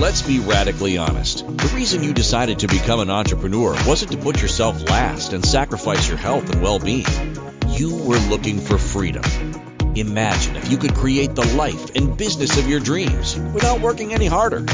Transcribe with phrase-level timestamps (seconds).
[0.00, 1.44] Let's be radically honest.
[1.44, 6.08] The reason you decided to become an entrepreneur wasn't to put yourself last and sacrifice
[6.08, 7.04] your health and well being.
[7.66, 9.24] You were looking for freedom.
[9.96, 14.26] Imagine if you could create the life and business of your dreams without working any
[14.26, 14.64] harder.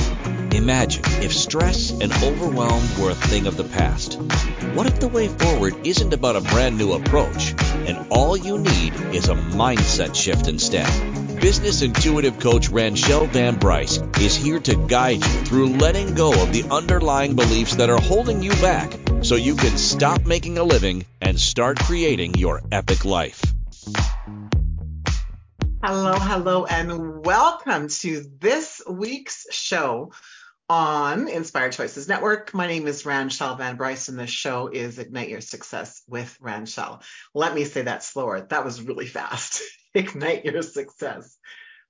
[0.53, 4.21] Imagine if stress and overwhelm were a thing of the past.
[4.75, 7.55] What if the way forward isn't about a brand new approach
[7.87, 11.24] and all you need is a mindset shift instead?
[11.41, 16.53] Business intuitive coach Ranchelle Van Bryce is here to guide you through letting go of
[16.53, 18.93] the underlying beliefs that are holding you back
[19.23, 23.43] so you can stop making a living and start creating your epic life.
[25.83, 30.13] Hello, hello, and welcome to this week's show
[30.69, 32.55] on Inspired Choices Network.
[32.55, 37.03] My name is Ranchelle Van Bryce, and the show is Ignite Your Success with Ranchelle.
[37.35, 38.41] Let me say that slower.
[38.41, 39.61] That was really fast.
[39.97, 41.37] Ignite Your Success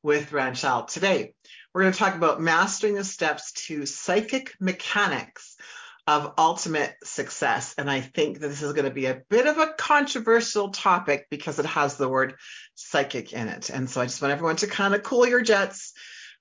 [0.03, 0.85] with Ranchelle.
[0.85, 1.33] Today,
[1.73, 5.57] we're going to talk about mastering the steps to psychic mechanics
[6.07, 7.75] of ultimate success.
[7.79, 11.29] And I think that this is going to be a bit of a controversial topic
[11.31, 12.35] because it has the word
[12.75, 13.71] psychic in it.
[13.71, 15.95] And so I just want everyone to kind of cool your jets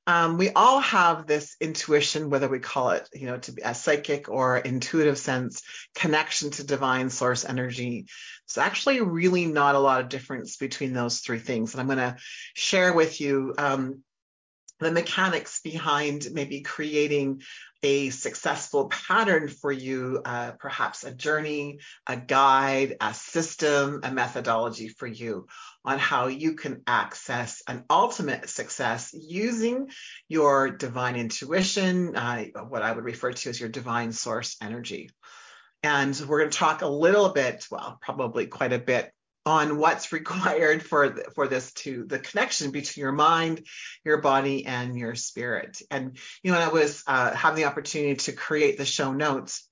[0.06, 3.74] um, we all have this intuition, whether we call it, you know, to be a
[3.74, 5.62] psychic or intuitive sense,
[5.96, 8.08] connection to divine source energy.
[8.46, 11.74] It's actually really not a lot of difference between those three things.
[11.74, 12.18] And I'm going to
[12.54, 14.04] share with you um,
[14.80, 17.42] the mechanics behind maybe creating
[17.82, 24.90] a successful pattern for you, uh, perhaps a journey, a guide, a system, a methodology
[24.90, 25.48] for you
[25.86, 29.90] on how you can access an ultimate success using
[30.28, 35.10] your divine intuition, uh, what I would refer to as your divine source energy.
[35.82, 39.12] And we're going to talk a little bit, well, probably quite a bit
[39.46, 43.66] on what's required for for this to the connection between your mind
[44.06, 48.16] your body and your spirit and you know when i was uh, having the opportunity
[48.16, 49.68] to create the show notes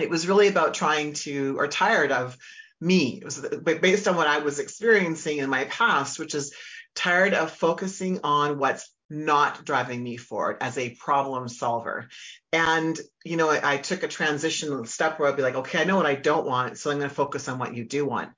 [0.00, 2.36] it was really about trying to or tired of
[2.82, 3.22] me.
[3.22, 3.38] It was
[3.80, 6.52] based on what I was experiencing in my past, which is
[6.94, 12.08] tired of focusing on what's not driving me forward as a problem solver.
[12.52, 15.84] And, you know, I, I took a transition step where I'd be like, okay, I
[15.84, 16.78] know what I don't want.
[16.78, 18.30] So I'm going to focus on what you do want.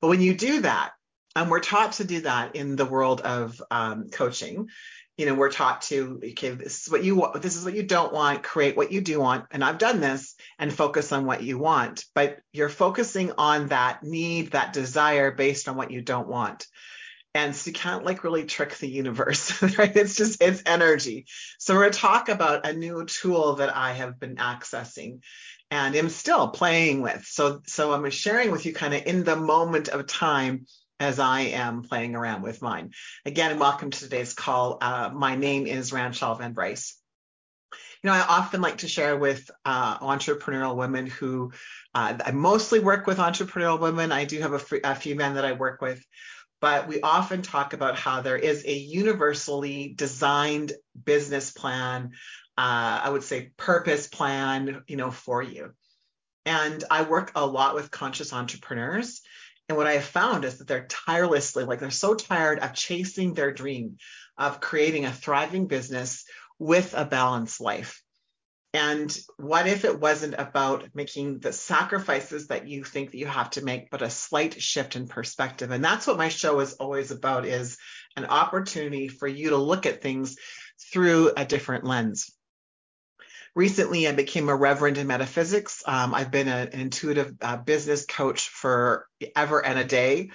[0.00, 0.92] But when you do that,
[1.34, 4.68] and we're taught to do that in the world of um, coaching,
[5.18, 7.82] you know we're taught to okay this is what you want this is what you
[7.82, 11.42] don't want create what you do want and i've done this and focus on what
[11.42, 12.04] you want.
[12.14, 16.66] But you're focusing on that need that desire based on what you don't want.
[17.34, 19.94] And so you can't like really trick the universe right?
[19.94, 21.26] It's just it's energy.
[21.58, 25.20] So we're going to talk about a new tool that i have been accessing
[25.70, 27.24] and am still playing with.
[27.24, 30.66] So so i'm sharing with you kind of in the moment of time
[31.00, 32.92] as I am playing around with mine.
[33.24, 34.78] Again, welcome to today's call.
[34.80, 36.96] Uh, my name is Ranchelle Van Bryce.
[38.02, 41.52] You know, I often like to share with uh, entrepreneurial women who
[41.94, 44.12] uh, I mostly work with entrepreneurial women.
[44.12, 46.04] I do have a, free, a few men that I work with,
[46.60, 50.72] but we often talk about how there is a universally designed
[51.04, 52.10] business plan,
[52.56, 55.72] uh, I would say purpose plan, you know, for you.
[56.44, 59.20] And I work a lot with conscious entrepreneurs
[59.68, 63.34] and what I have found is that they're tirelessly, like they're so tired of chasing
[63.34, 63.98] their dream
[64.38, 66.24] of creating a thriving business
[66.58, 68.02] with a balanced life.
[68.74, 73.50] And what if it wasn't about making the sacrifices that you think that you have
[73.50, 75.70] to make, but a slight shift in perspective?
[75.70, 77.78] And that's what my show is always about is
[78.16, 80.36] an opportunity for you to look at things
[80.92, 82.30] through a different lens.
[83.54, 85.82] Recently, I became a reverend in metaphysics.
[85.86, 90.30] Um, I've been an intuitive uh, business coach for ever and a day.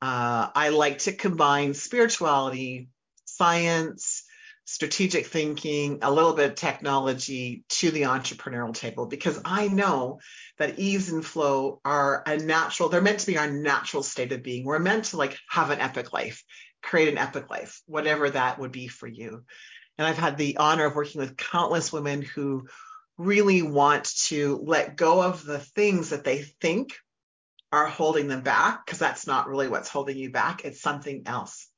[0.00, 2.88] Uh, I like to combine spirituality,
[3.24, 4.24] science,
[4.68, 10.20] strategic thinking, a little bit of technology to the entrepreneurial table because I know
[10.58, 14.42] that ease and flow are a natural, they're meant to be our natural state of
[14.42, 14.66] being.
[14.66, 16.44] We're meant to like have an epic life,
[16.82, 19.44] create an epic life, whatever that would be for you.
[19.98, 22.68] And I've had the honor of working with countless women who
[23.18, 26.94] really want to let go of the things that they think
[27.72, 31.68] are holding them back, because that's not really what's holding you back, it's something else.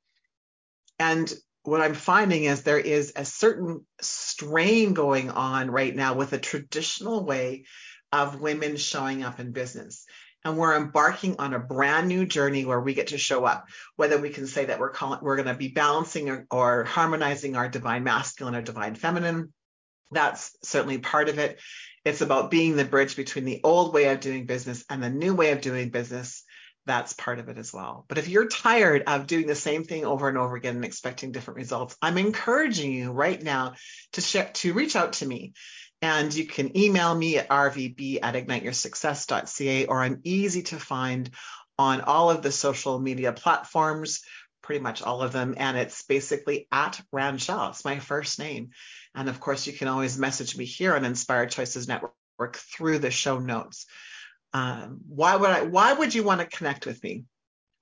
[0.99, 6.33] And what I'm finding is there is a certain strain going on right now with
[6.33, 7.65] a traditional way
[8.12, 10.05] of women showing up in business
[10.45, 13.67] and we're embarking on a brand new journey where we get to show up
[13.97, 17.69] whether we can say that we're we're going to be balancing or, or harmonizing our
[17.69, 19.53] divine masculine or divine feminine
[20.11, 21.59] that's certainly part of it
[22.05, 25.35] it's about being the bridge between the old way of doing business and the new
[25.35, 26.45] way of doing business
[26.87, 28.05] that's part of it as well.
[28.09, 31.31] But if you're tired of doing the same thing over and over again and expecting
[31.31, 33.75] different results, I'm encouraging you right now
[34.15, 35.53] to share, to reach out to me.
[36.02, 41.31] And you can email me at rvb at igniteyoursuccess.ca, or I'm easy to find
[41.79, 44.23] on all of the social media platforms,
[44.62, 45.55] pretty much all of them.
[45.56, 47.70] And it's basically at Ranchelle.
[47.70, 48.70] It's my first name.
[49.14, 53.11] And of course, you can always message me here on Inspired Choices Network through the
[53.11, 53.87] show notes.
[54.52, 55.62] Um, why would I?
[55.62, 57.25] Why would you want to connect with me?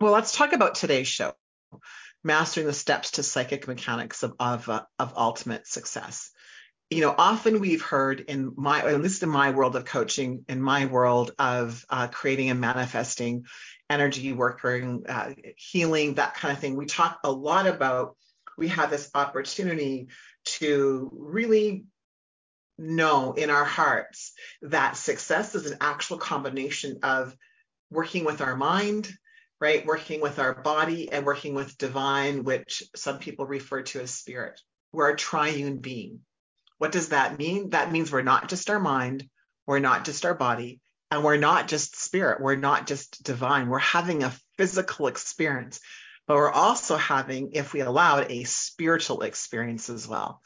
[0.00, 1.34] Well, let's talk about today's show,
[2.22, 6.30] mastering the steps to psychic mechanics of of, uh, of ultimate success.
[6.90, 10.62] You know, often we've heard in my, at least in my world of coaching, in
[10.62, 13.44] my world of uh, creating and manifesting
[13.90, 16.76] energy working, uh, healing, that kind of thing.
[16.76, 18.16] We talk a lot about.
[18.56, 20.08] We have this opportunity
[20.44, 21.84] to really
[22.78, 24.32] know in our hearts
[24.62, 27.36] that success is an actual combination of
[27.90, 29.12] working with our mind,
[29.60, 29.84] right?
[29.84, 34.60] Working with our body and working with divine, which some people refer to as spirit.
[34.92, 36.20] We're a triune being.
[36.78, 37.70] What does that mean?
[37.70, 39.28] That means we're not just our mind,
[39.66, 40.80] we're not just our body,
[41.10, 43.68] and we're not just spirit, we're not just divine.
[43.68, 45.80] We're having a physical experience,
[46.26, 50.40] but we're also having, if we allow it, a spiritual experience as well.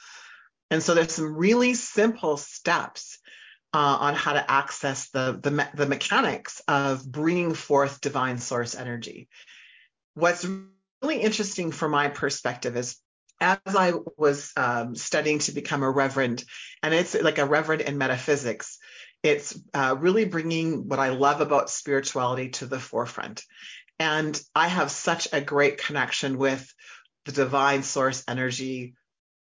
[0.70, 3.19] And so there's some really simple steps
[3.75, 8.75] uh, on how to access the, the, me- the mechanics of bringing forth divine source
[8.75, 9.29] energy.
[10.14, 10.46] What's
[11.02, 12.96] really interesting from my perspective is
[13.43, 16.44] as I was um, studying to become a reverend,
[16.83, 18.79] and it's like a reverend in metaphysics,
[19.23, 23.43] it's uh, really bringing what I love about spirituality to the forefront.
[23.99, 26.73] And I have such a great connection with
[27.25, 28.94] the divine source energy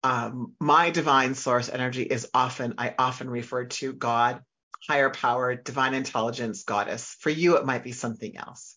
[0.05, 4.43] um, my divine source energy is often, I often refer to God,
[4.87, 7.17] higher power, divine intelligence, goddess.
[7.21, 8.77] For you, it might be something else.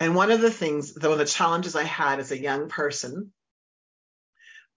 [0.00, 3.32] And one of the things, though, the challenges I had as a young person,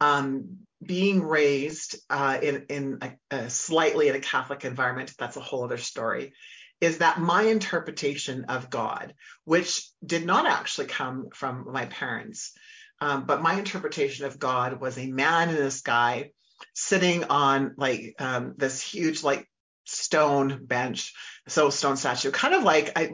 [0.02, 5.42] um, being raised uh, in, in a, a slightly in a Catholic environment, that's a
[5.42, 6.34] whole other story,
[6.82, 9.14] is that my interpretation of God,
[9.46, 12.54] which did not actually come from my parents,
[13.00, 16.32] um, but my interpretation of God was a man in the sky
[16.74, 19.48] sitting on like um, this huge like
[19.94, 21.14] stone bench,
[21.48, 23.12] so stone statue, kind of like I,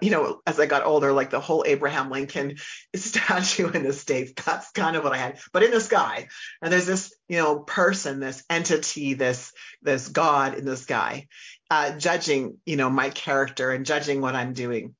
[0.00, 2.56] you know, as I got older, like the whole Abraham Lincoln
[2.96, 4.32] statue in the states.
[4.44, 6.28] That's kind of what I had, but in the sky.
[6.60, 9.52] And there's this, you know, person, this entity, this
[9.82, 11.28] this God in the sky,
[11.70, 14.94] uh, judging, you know, my character and judging what I'm doing.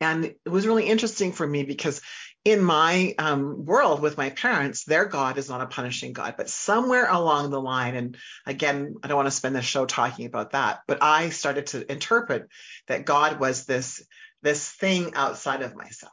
[0.00, 2.00] And it was really interesting for me because
[2.44, 6.34] in my um, world with my parents, their God is not a punishing God.
[6.36, 10.26] But somewhere along the line, and again, I don't want to spend the show talking
[10.26, 12.48] about that, but I started to interpret
[12.86, 14.06] that God was this,
[14.42, 16.12] this thing outside of myself.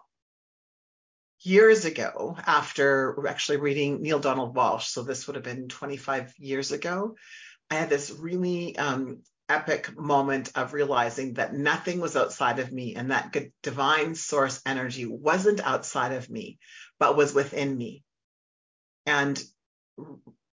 [1.41, 6.71] Years ago, after actually reading Neale Donald Walsch, so this would have been 25 years
[6.71, 7.15] ago,
[7.69, 12.95] I had this really um, epic moment of realizing that nothing was outside of me
[12.95, 16.57] and that divine source energy wasn't outside of me,
[16.99, 18.03] but was within me.
[19.05, 19.41] And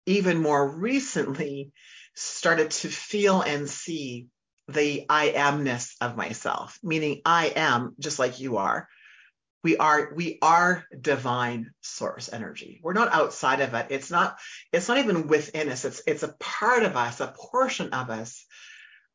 [0.06, 1.73] even more recently,
[2.15, 4.27] started to feel and see
[4.69, 8.89] the I amness of myself, meaning I am just like you are.
[9.65, 12.81] We are we are divine source energy.
[12.83, 13.87] We're not outside of it.
[13.91, 14.39] It's not
[14.73, 15.85] it's not even within us.
[15.85, 18.44] It's it's a part of us, a portion of us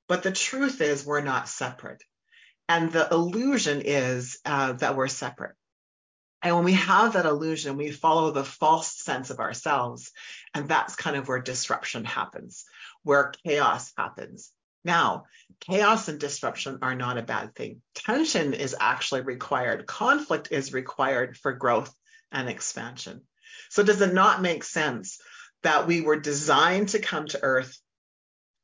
[0.07, 2.03] but the truth is, we're not separate.
[2.69, 5.55] And the illusion is uh, that we're separate.
[6.41, 10.11] And when we have that illusion, we follow the false sense of ourselves.
[10.53, 12.65] And that's kind of where disruption happens,
[13.03, 14.51] where chaos happens.
[14.83, 15.25] Now,
[15.59, 17.81] chaos and disruption are not a bad thing.
[17.95, 21.93] Tension is actually required, conflict is required for growth
[22.31, 23.21] and expansion.
[23.69, 25.19] So, does it not make sense
[25.63, 27.77] that we were designed to come to Earth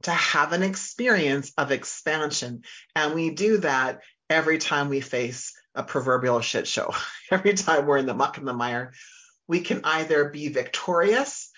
[0.03, 2.63] to have an experience of expansion.
[2.95, 6.93] And we do that every time we face a proverbial shit show.
[7.31, 8.93] every time we're in the muck and the mire,
[9.47, 11.49] we can either be victorious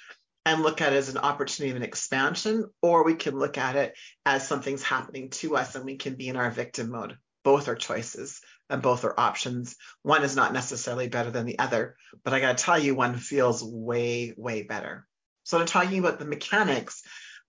[0.46, 3.76] and look at it as an opportunity of an expansion, or we can look at
[3.76, 7.18] it as something's happening to us and we can be in our victim mode.
[7.44, 9.76] Both are choices and both are options.
[10.04, 13.18] One is not necessarily better than the other, but I got to tell you, one
[13.18, 15.08] feels way, way better.
[15.44, 17.04] So, I'm talking about the mechanics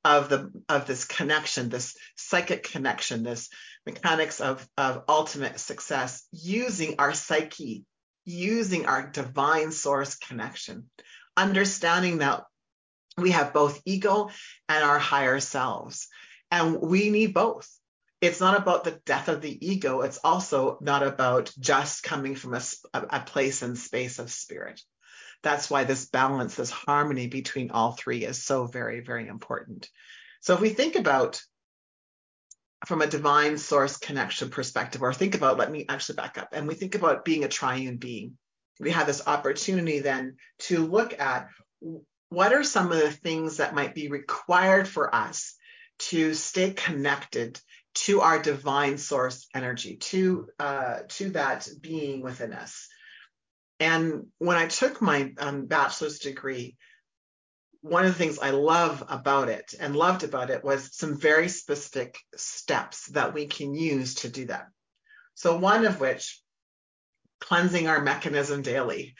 [0.06, 3.50] of the of this connection, this psychic connection, this
[3.84, 7.84] mechanics of, of ultimate success using our psyche,
[8.24, 10.88] using our divine source connection,
[11.36, 12.44] understanding that
[13.18, 14.30] we have both ego
[14.68, 16.06] and our higher selves.
[16.52, 17.68] And we need both.
[18.20, 20.02] it's not about the death of the ego.
[20.02, 22.62] It's also not about just coming from a,
[22.94, 24.80] a place and space of spirit.
[25.42, 29.88] That's why this balance, this harmony between all three is so very, very important.
[30.40, 31.40] So if we think about
[32.84, 36.68] from a divine source connection perspective, or think about, let me actually back up, and
[36.68, 38.36] we think about being a triune being,
[38.78, 41.48] we have this opportunity then to look at
[42.28, 45.54] what are some of the things that might be required for us
[45.98, 47.58] to stay connected
[47.94, 52.88] to our divine source energy, to uh, to that being within us.
[53.78, 56.76] And when I took my um, bachelor's degree,
[57.82, 61.48] one of the things I love about it and loved about it was some very
[61.48, 64.66] specific steps that we can use to do that.
[65.34, 66.40] So one of which,
[67.40, 69.14] cleansing our mechanism daily,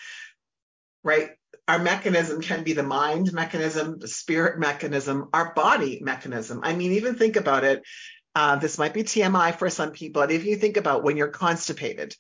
[1.05, 1.31] right?
[1.69, 6.61] Our mechanism can be the mind mechanism, the spirit mechanism, our body mechanism.
[6.63, 7.83] I mean, even think about it.
[8.35, 11.29] Uh, this might be TMI for some people, but if you think about when you're
[11.29, 12.15] constipated,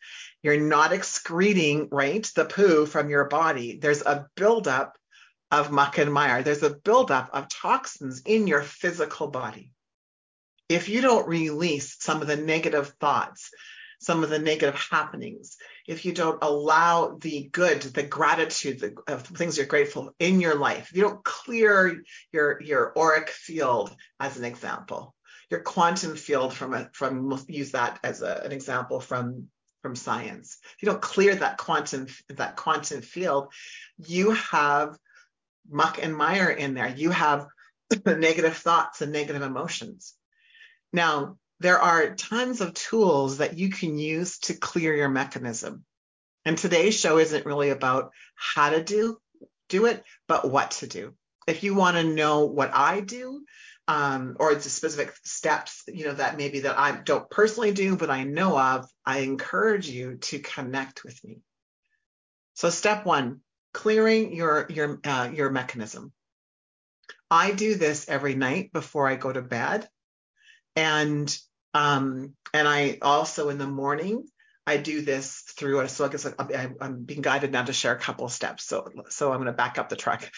[0.47, 3.79] you're not excreting, right, the poo from your body.
[3.79, 4.97] There's a buildup
[5.51, 6.45] of muck and mire.
[6.45, 9.73] There's a buildup of toxins in your physical body.
[10.69, 13.51] If you don't release some of the negative thoughts,
[14.01, 15.57] some of the negative happenings,
[15.89, 20.55] if you don't allow the good, the gratitude, the of things you're grateful in your
[20.55, 25.13] life, if you don't clear your your auric field, as an example,
[25.51, 29.49] your quantum field from a from use that as a, an example from
[29.87, 30.59] from science.
[30.65, 33.53] If you don't clear that quantum that quantum field,
[34.05, 34.99] you have
[35.71, 36.89] muck and mire in there.
[36.89, 37.47] You have
[38.05, 40.15] negative thoughts and negative emotions.
[40.93, 45.85] Now, there are tons of tools that you can use to clear your mechanism.
[46.45, 49.19] And today's show isn't really about how to do
[49.69, 51.15] do it, but what to do.
[51.47, 53.45] If you want to know what I do,
[53.89, 58.11] um, or the specific steps, you know, that maybe that I don't personally do, but
[58.11, 61.41] I know of, I encourage you to connect with me.
[62.55, 63.41] So step one,
[63.73, 66.13] clearing your your uh, your mechanism.
[67.31, 69.89] I do this every night before I go to bed,
[70.75, 71.37] and
[71.75, 74.27] um, and I also in the morning
[74.67, 75.87] I do this through.
[75.89, 78.65] So I guess I, am being guided now to share a couple of steps.
[78.65, 80.29] So so I'm going to back up the truck.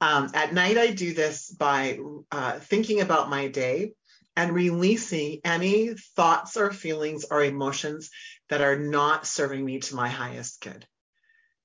[0.00, 1.98] Um, at night, I do this by
[2.30, 3.92] uh, thinking about my day
[4.36, 8.10] and releasing any thoughts or feelings or emotions
[8.48, 10.86] that are not serving me to my highest good.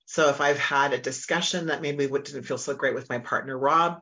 [0.05, 3.57] So if I've had a discussion that maybe didn't feel so great with my partner,
[3.57, 3.99] Rob,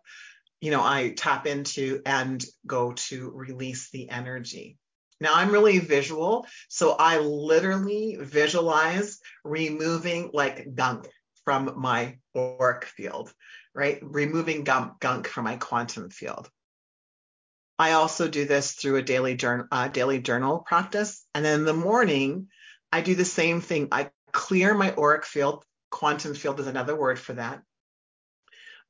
[0.62, 4.78] you know, I tap into and go to release the energy.
[5.20, 11.08] Now I'm really visual, so I literally visualize removing like gunk
[11.44, 13.34] from my auric field
[13.74, 14.00] right?
[14.01, 16.50] Removing gunk, gunk from my quantum field.
[17.80, 21.25] I also do this through a daily journal, uh, daily journal practice.
[21.34, 22.48] And then in the morning,
[22.92, 23.88] I do the same thing.
[23.92, 25.66] I clear my auric field.
[25.90, 27.63] Quantum field is another word for that.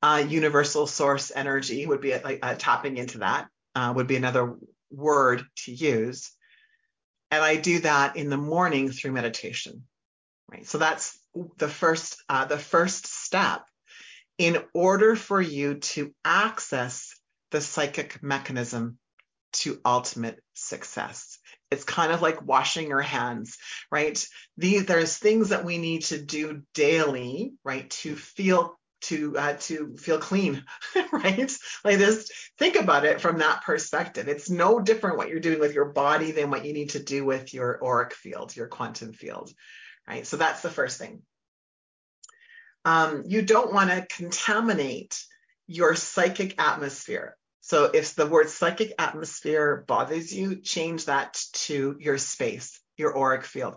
[0.03, 4.55] Uh, universal source energy would be like uh, tapping into that uh, would be another
[4.89, 6.31] word to use.
[7.29, 9.83] And I do that in the morning through meditation.
[10.51, 10.67] Right.
[10.67, 11.17] So that's
[11.57, 13.61] the first uh, the first step
[14.41, 17.13] in order for you to access
[17.51, 18.97] the psychic mechanism
[19.53, 21.37] to ultimate success.
[21.69, 23.59] It's kind of like washing your hands,
[23.91, 24.19] right?
[24.57, 30.17] There's things that we need to do daily, right, to feel to uh, to feel
[30.17, 30.63] clean,
[31.11, 31.51] right?
[31.83, 32.31] Like this.
[32.57, 34.27] Think about it from that perspective.
[34.27, 37.25] It's no different what you're doing with your body than what you need to do
[37.25, 39.51] with your auric field, your quantum field,
[40.07, 40.25] right?
[40.25, 41.21] So that's the first thing
[42.85, 45.23] um, you don't want to contaminate
[45.67, 47.37] your psychic atmosphere.
[47.61, 53.45] So if the word psychic atmosphere bothers you, change that to your space, your auric
[53.45, 53.75] field,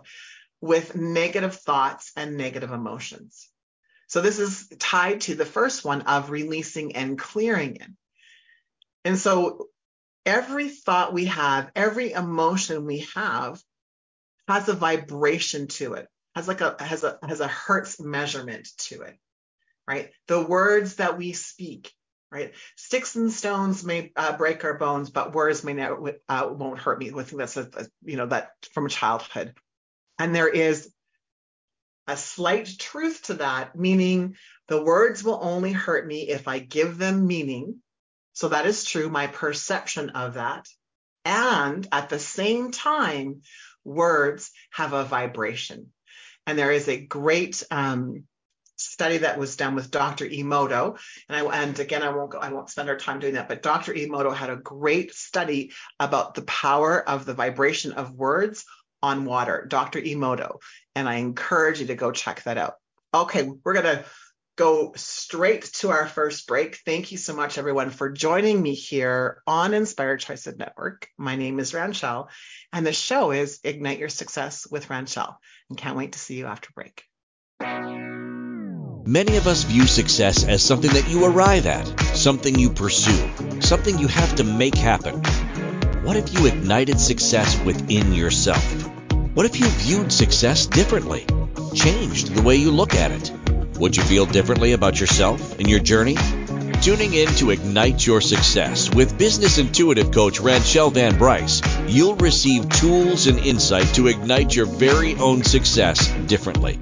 [0.59, 3.47] with negative thoughts and negative emotions.
[4.07, 7.89] So this is tied to the first one of releasing and clearing it.
[9.03, 9.67] And so
[10.25, 13.61] every thought we have, every emotion we have
[14.47, 19.01] has a vibration to it has like a has a has a hertz measurement to
[19.01, 19.17] it
[19.87, 20.09] right?
[20.27, 21.91] The words that we speak
[22.31, 22.53] right?
[22.75, 26.99] Sticks and stones may uh, break our bones but words may not uh, won't hurt
[26.99, 27.09] me.
[27.09, 29.53] I think that's a, a, you know that from childhood.
[30.19, 30.91] And there is
[32.07, 34.35] a slight truth to that meaning
[34.67, 37.77] the words will only hurt me if i give them meaning.
[38.33, 40.67] So that is true my perception of that.
[41.23, 43.41] And at the same time
[43.83, 45.91] words have a vibration
[46.47, 48.23] and there is a great um,
[48.77, 50.25] study that was done with Dr.
[50.25, 50.99] Emoto,
[51.29, 53.63] and I and again I won't go, I won't spend our time doing that, but
[53.63, 53.93] Dr.
[53.93, 58.65] Emoto had a great study about the power of the vibration of words
[59.01, 60.01] on water, Dr.
[60.01, 60.57] Emoto,
[60.95, 62.75] and I encourage you to go check that out.
[63.13, 64.03] Okay, we're gonna
[64.55, 66.77] go straight to our first break.
[66.85, 71.09] Thank you so much, everyone, for joining me here on Inspired Choices Network.
[71.17, 72.29] My name is Ranchelle,
[72.71, 75.37] and the show is Ignite Your Success with Ranchelle.
[75.69, 77.03] And can't wait to see you after break.
[79.07, 81.85] Many of us view success as something that you arrive at,
[82.15, 85.21] something you pursue, something you have to make happen.
[86.03, 88.63] What if you ignited success within yourself?
[89.35, 91.25] What if you viewed success differently,
[91.75, 93.31] changed the way you look at it?
[93.79, 96.15] Would you feel differently about yourself and your journey?
[96.81, 102.69] Tuning in to Ignite Your Success with business intuitive coach Ranchelle Van Bryce, you'll receive
[102.69, 106.79] tools and insight to ignite your very own success differently.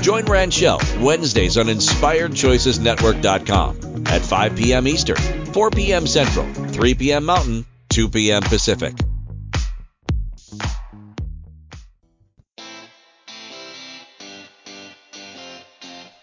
[0.00, 4.86] Join Ranchelle Wednesdays on InspiredChoicesNetwork.com at 5 p.m.
[4.86, 5.16] Eastern,
[5.46, 6.06] 4 p.m.
[6.06, 7.24] Central, 3 p.m.
[7.24, 8.42] Mountain, 2 p.m.
[8.42, 8.94] Pacific.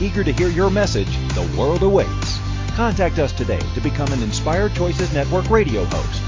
[0.00, 2.38] Eager to hear your message, the world awaits.
[2.76, 6.22] Contact us today to become an Inspired Choices Network radio host.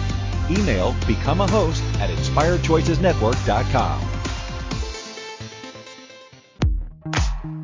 [0.50, 4.00] Email become a host at inspiredchoicesnetwork.com.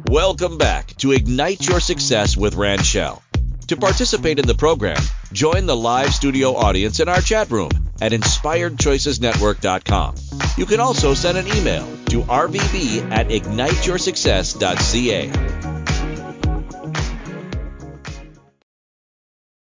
[0.08, 3.20] Welcome back to Ignite Your Success with Ranchelle.
[3.66, 8.12] To participate in the program, join the live studio audience in our chat room at
[8.12, 10.14] inspiredchoicesnetwork.com.
[10.56, 15.85] You can also send an email to rvb at igniteyoursuccess.ca.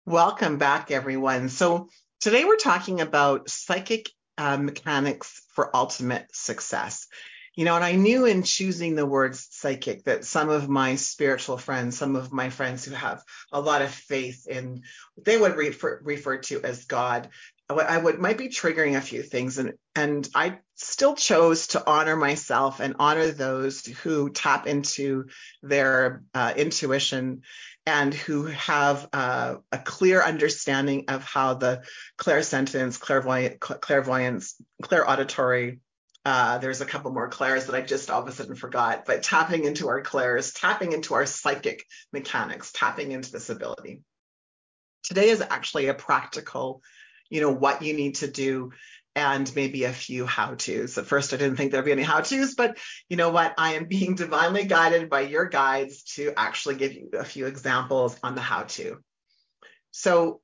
[0.06, 1.48] Welcome back, everyone.
[1.48, 1.88] So,
[2.20, 7.08] today we're talking about psychic uh, mechanics for ultimate success.
[7.56, 11.58] You know, and I knew in choosing the words psychic that some of my spiritual
[11.58, 13.24] friends, some of my friends who have
[13.54, 14.82] a lot of faith in
[15.16, 17.30] what they would refer, refer to as God,
[17.70, 22.16] I would might be triggering a few things and and I still chose to honor
[22.16, 25.26] myself and honor those who tap into
[25.62, 27.42] their uh, intuition
[27.86, 31.84] and who have uh, a clear understanding of how the
[32.18, 35.80] clairsentience, clairvoyant, clairvoyance, clairauditory,
[36.26, 39.24] uh, there's a couple more clairs that I just all of a sudden forgot, but
[39.24, 44.02] tapping into our clairs, tapping into our psychic mechanics, tapping into this ability.
[45.04, 46.82] Today is actually a practical,
[47.30, 48.72] you know, what you need to do
[49.16, 50.98] and maybe a few how to's.
[50.98, 52.78] At first, I didn't think there'd be any how to's, but
[53.10, 53.54] you know what?
[53.58, 58.18] I am being divinely guided by your guides to actually give you a few examples
[58.24, 58.98] on the how to.
[59.92, 60.42] So,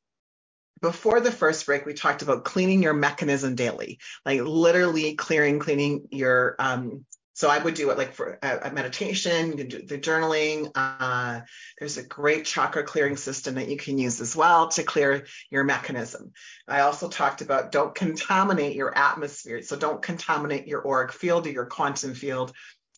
[0.81, 6.07] before the first break, we talked about cleaning your mechanism daily, like literally clearing, cleaning
[6.11, 7.05] your um,
[7.39, 10.71] so I would do it like for a, a meditation, you can do the journaling.
[10.75, 11.39] Uh,
[11.79, 15.63] there's a great chakra clearing system that you can use as well to clear your
[15.63, 16.33] mechanism.
[16.67, 19.61] I also talked about don't contaminate your atmosphere.
[19.61, 22.51] So don't contaminate your auric field or your quantum field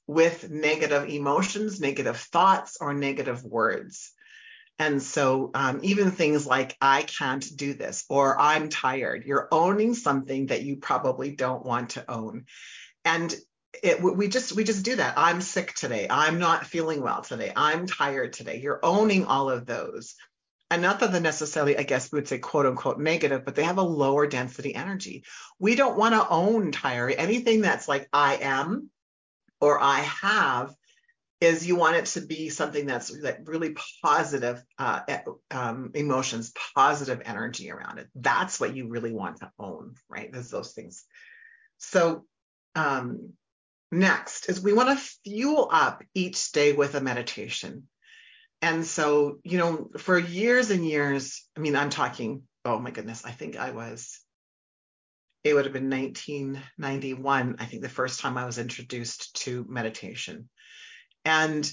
[0.08, 4.12] with negative emotions, negative thoughts, or negative words.
[4.80, 9.94] And so, um, even things like, I can't do this, or I'm tired, you're owning
[9.94, 12.46] something that you probably don't want to own.
[13.06, 13.36] And
[13.84, 15.14] it, we just we just do that.
[15.18, 16.08] I'm sick today.
[16.10, 17.52] I'm not feeling well today.
[17.56, 18.60] I'm tired today.
[18.60, 20.16] You're owning all of those.
[20.70, 23.64] And not that they're necessarily i guess we would say quote unquote negative but they
[23.64, 25.24] have a lower density energy.
[25.60, 28.90] We don't want to own tired anything that's like i am
[29.60, 30.74] or i have
[31.42, 35.02] is you want it to be something that's like really positive uh,
[35.50, 38.08] um, emotions positive energy around it.
[38.14, 40.32] That's what you really want to own right?
[40.32, 41.04] There's those things.
[41.80, 42.26] So
[42.76, 43.34] um,
[43.92, 47.88] Next is we want to fuel up each day with a meditation.
[48.62, 53.26] And so, you know, for years and years, I mean, I'm talking, oh my goodness,
[53.26, 54.20] I think I was,
[55.44, 60.48] it would have been 1991, I think the first time I was introduced to meditation.
[61.26, 61.70] And,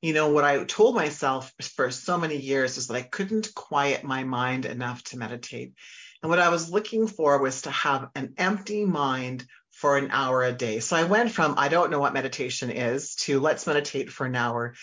[0.00, 4.04] you know, what I told myself for so many years is that I couldn't quiet
[4.04, 5.74] my mind enough to meditate.
[6.22, 9.44] And what I was looking for was to have an empty mind
[9.80, 10.80] for an hour a day.
[10.80, 14.36] So I went from I don't know what meditation is to let's meditate for an
[14.36, 14.74] hour.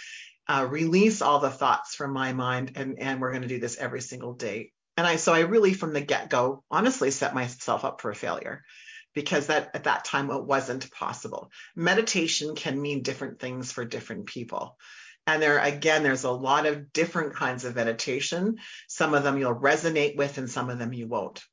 [0.48, 3.78] uh, release all the thoughts from my mind, and and we're going to do this
[3.78, 4.72] every single day.
[4.98, 8.16] And I so I really from the get go honestly set myself up for a
[8.16, 8.64] failure
[9.14, 11.52] because that at that time it wasn't possible.
[11.76, 14.78] Meditation can mean different things for different people.
[15.28, 18.58] And there, again, there's a lot of different kinds of meditation.
[18.88, 21.44] Some of them you'll resonate with, and some of them you won't.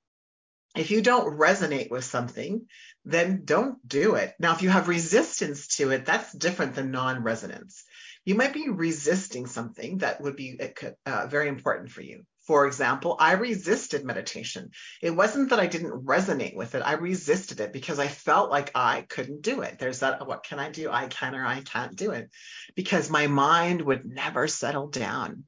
[0.74, 2.66] If you don't resonate with something,
[3.04, 4.35] then don't do it.
[4.38, 7.85] Now, if you have resistance to it, that's different than non resonance.
[8.24, 10.58] You might be resisting something that would be
[11.04, 12.24] uh, very important for you.
[12.46, 14.70] For example, I resisted meditation.
[15.00, 16.80] It wasn't that I didn't resonate with it.
[16.80, 19.78] I resisted it because I felt like I couldn't do it.
[19.78, 20.90] There's that, what can I do?
[20.90, 22.30] I can or I can't do it
[22.74, 25.44] because my mind would never settle down.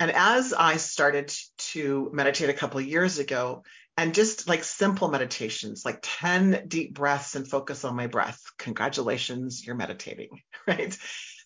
[0.00, 3.64] And as I started to meditate a couple of years ago,
[4.00, 9.66] and just like simple meditations, like 10 deep breaths and focus on my breath, congratulations,
[9.66, 10.30] you're meditating,
[10.66, 10.96] right?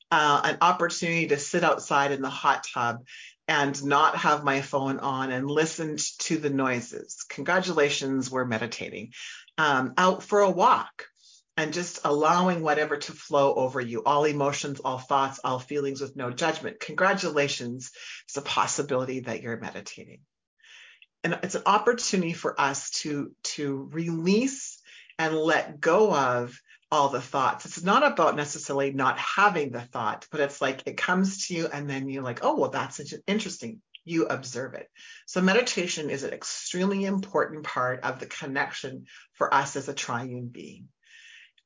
[0.09, 2.99] Uh, an opportunity to sit outside in the hot tub
[3.49, 7.27] and not have my phone on and listened to the noises.
[7.29, 9.11] Congratulations, we're meditating.
[9.59, 11.07] Um, out for a walk
[11.57, 16.14] and just allowing whatever to flow over you, all emotions, all thoughts, all feelings with
[16.14, 16.79] no judgment.
[16.79, 17.90] Congratulations,
[18.27, 20.21] it's a possibility that you're meditating.
[21.25, 24.79] And it's an opportunity for us to, to release
[25.19, 26.57] and let go of
[26.91, 27.65] all the thoughts.
[27.67, 31.67] It's not about necessarily not having the thought, but it's like it comes to you
[31.67, 33.81] and then you're like, oh, well, that's interesting.
[34.05, 34.89] You observe it.
[35.27, 40.49] So meditation is an extremely important part of the connection for us as a triune
[40.49, 40.89] being.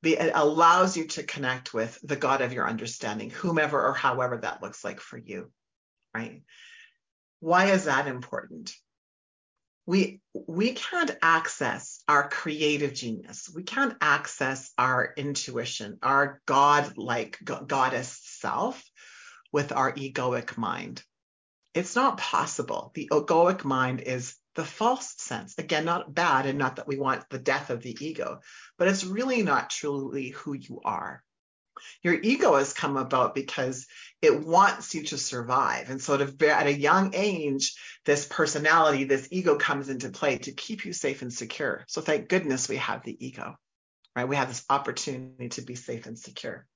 [0.05, 4.63] It allows you to connect with the God of your understanding, whomever or however that
[4.63, 5.51] looks like for you,
[6.15, 6.43] right?
[7.41, 8.73] Why is that important?
[9.89, 13.51] We we can't access our creative genius.
[13.53, 18.85] We can't access our intuition our god-like goddess self
[19.51, 21.03] with our egoic mind.
[21.73, 22.93] It's not possible.
[22.95, 25.55] The egoic mind is the false sense.
[25.57, 28.41] Again not bad and not that we want the death of the ego
[28.77, 31.23] but it's really not truly who you are
[32.03, 33.87] your ego has come about because
[34.21, 35.91] it wants you to survive.
[35.91, 40.53] And so to, at a young age, this personality, this ego comes into play to
[40.53, 41.85] keep you safe and secure.
[41.89, 43.57] So thank goodness we have the ego,
[44.17, 44.29] right?
[44.29, 46.67] We have this opportunity to be safe and secure.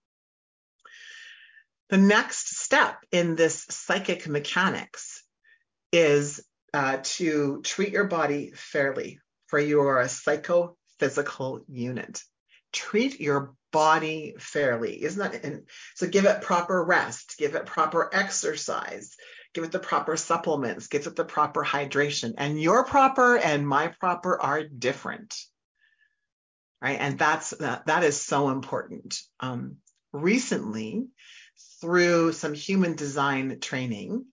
[1.90, 5.22] The next step in this psychic mechanics
[5.92, 6.40] is
[6.72, 12.22] uh, to treat your body fairly, for you are a psychophysical unit.
[12.72, 15.02] Treat your body fairly.
[15.02, 15.44] Isn't that?
[15.44, 15.62] And
[15.94, 19.16] so give it proper rest, give it proper exercise,
[19.54, 22.34] give it the proper supplements, give it the proper hydration.
[22.38, 25.34] And your proper and my proper are different.
[26.80, 26.98] Right.
[26.98, 29.20] And that's that, that is so important.
[29.38, 29.76] Um,
[30.12, 31.06] recently,
[31.80, 34.24] through some human design training,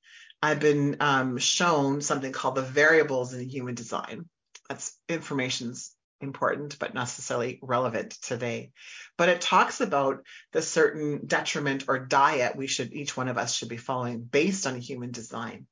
[0.41, 4.27] I've been um, shown something called the variables in human design.
[4.67, 8.71] That's information's important, but necessarily relevant today.
[9.17, 13.53] But it talks about the certain detriment or diet we should, each one of us
[13.53, 15.67] should be following based on human design.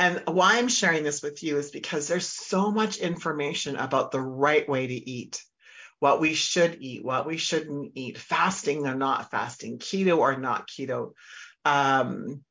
[0.00, 4.20] And why I'm sharing this with you is because there's so much information about the
[4.20, 5.42] right way to eat,
[5.98, 10.68] what we should eat, what we shouldn't eat, fasting or not fasting, keto or not
[10.68, 11.14] keto,
[11.64, 12.42] um,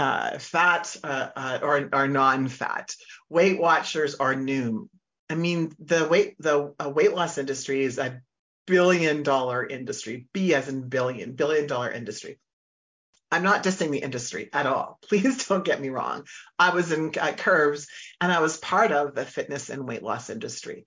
[0.00, 2.92] uh, fat uh, uh, or, or non-fat,
[3.28, 4.88] Weight Watchers or Noom,
[5.30, 8.20] I mean, the weight the uh, weight loss industry is a
[8.66, 10.26] billion dollar industry.
[10.32, 12.38] B as in billion, billion dollar industry.
[13.32, 14.98] I'm not dissing the industry at all.
[15.08, 16.26] Please don't get me wrong.
[16.58, 17.86] I was in Curves
[18.20, 20.84] and I was part of the fitness and weight loss industry.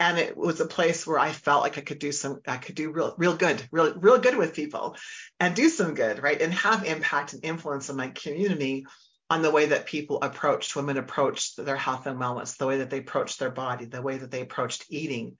[0.00, 2.74] And it was a place where I felt like I could do some, I could
[2.74, 4.96] do real, real good, real, real good with people
[5.38, 6.40] and do some good, right?
[6.40, 8.86] And have impact and influence in my community
[9.30, 12.90] on the way that people approached women approached their health and wellness, the way that
[12.90, 15.36] they approached their body, the way that they approached eating.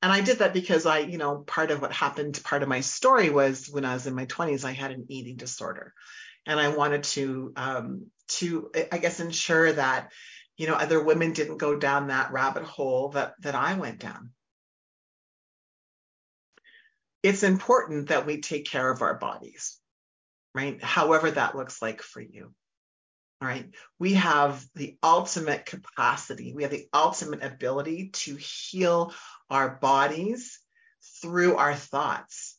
[0.00, 2.80] And I did that because I, you know, part of what happened, part of my
[2.80, 5.92] story was when I was in my 20s, I had an eating disorder.
[6.46, 10.10] And I wanted to, um, to, I guess, ensure that,
[10.56, 14.30] you know, other women didn't go down that rabbit hole that, that I went down.
[17.22, 19.78] It's important that we take care of our bodies,
[20.52, 20.82] right?
[20.82, 22.52] However that looks like for you
[23.42, 23.70] right?
[23.98, 29.12] We have the ultimate capacity, we have the ultimate ability to heal
[29.50, 30.58] our bodies
[31.20, 32.56] through our thoughts.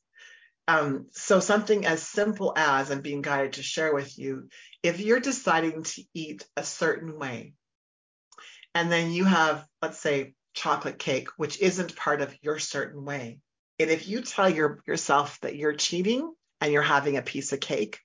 [0.67, 4.47] Um, so, something as simple as I'm being guided to share with you
[4.81, 7.53] if you're deciding to eat a certain way,
[8.73, 13.39] and then you have, let's say, chocolate cake, which isn't part of your certain way.
[13.79, 17.59] And if you tell your, yourself that you're cheating and you're having a piece of
[17.59, 17.99] cake,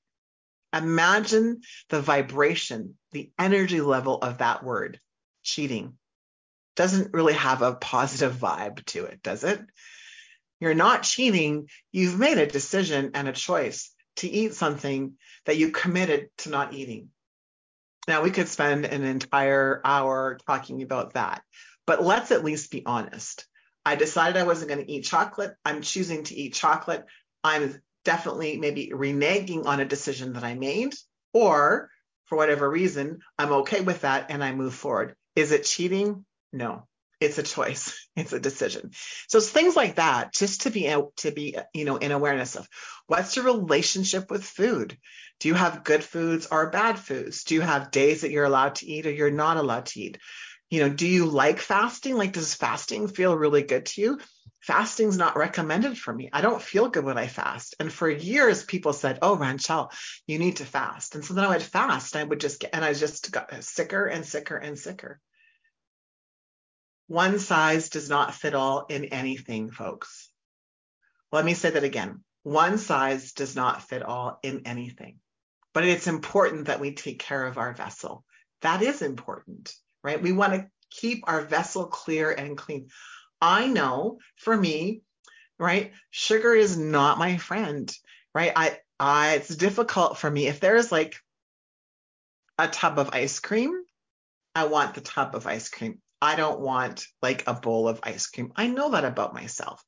[0.72, 5.00] Imagine the vibration, the energy level of that word,
[5.42, 5.94] cheating.
[6.76, 9.60] Doesn't really have a positive vibe to it, does it?
[10.60, 11.68] You're not cheating.
[11.92, 15.14] You've made a decision and a choice to eat something
[15.46, 17.08] that you committed to not eating.
[18.06, 21.42] Now, we could spend an entire hour talking about that,
[21.86, 23.46] but let's at least be honest.
[23.84, 25.54] I decided I wasn't going to eat chocolate.
[25.64, 27.04] I'm choosing to eat chocolate.
[27.44, 30.94] I'm definitely maybe reneging on a decision that I made,
[31.34, 31.90] or
[32.24, 35.14] for whatever reason, I'm okay with that and I move forward.
[35.36, 36.24] Is it cheating?
[36.50, 36.88] No,
[37.20, 37.94] it's a choice.
[38.16, 38.90] It's a decision.
[39.28, 42.66] So it's things like that, just to be to be you know in awareness of
[43.06, 44.96] what's your relationship with food.
[45.38, 47.44] Do you have good foods or bad foods?
[47.44, 50.18] Do you have days that you're allowed to eat or you're not allowed to eat?
[50.68, 52.16] You know, do you like fasting?
[52.16, 54.18] Like, does fasting feel really good to you?
[54.68, 56.28] Fasting's not recommended for me.
[56.30, 57.74] I don't feel good when I fast.
[57.80, 59.90] And for years, people said, "Oh, Ranchelle,
[60.26, 62.14] you need to fast." And so then I would fast.
[62.14, 65.20] And I would just get, and I just got sicker and sicker and sicker.
[67.06, 70.28] One size does not fit all in anything, folks.
[71.32, 72.22] Let me say that again.
[72.42, 75.20] One size does not fit all in anything,
[75.72, 78.22] but it's important that we take care of our vessel.
[78.60, 80.20] That is important, right?
[80.20, 82.90] We want to keep our vessel clear and clean.
[83.40, 85.02] I know for me,
[85.58, 87.92] right, sugar is not my friend,
[88.34, 88.52] right?
[88.54, 90.46] I, I, it's difficult for me.
[90.46, 91.16] If there's like
[92.58, 93.72] a tub of ice cream,
[94.54, 96.00] I want the tub of ice cream.
[96.20, 98.52] I don't want like a bowl of ice cream.
[98.56, 99.82] I know that about myself.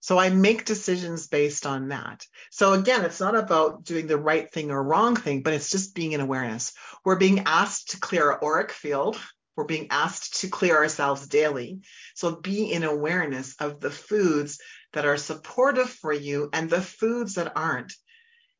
[0.00, 2.24] So I make decisions based on that.
[2.50, 5.94] So again, it's not about doing the right thing or wrong thing, but it's just
[5.94, 6.72] being in awareness.
[7.04, 9.20] We're being asked to clear our auric field.
[9.58, 11.80] We're being asked to clear ourselves daily.
[12.14, 14.60] So be in awareness of the foods
[14.92, 17.92] that are supportive for you and the foods that aren't.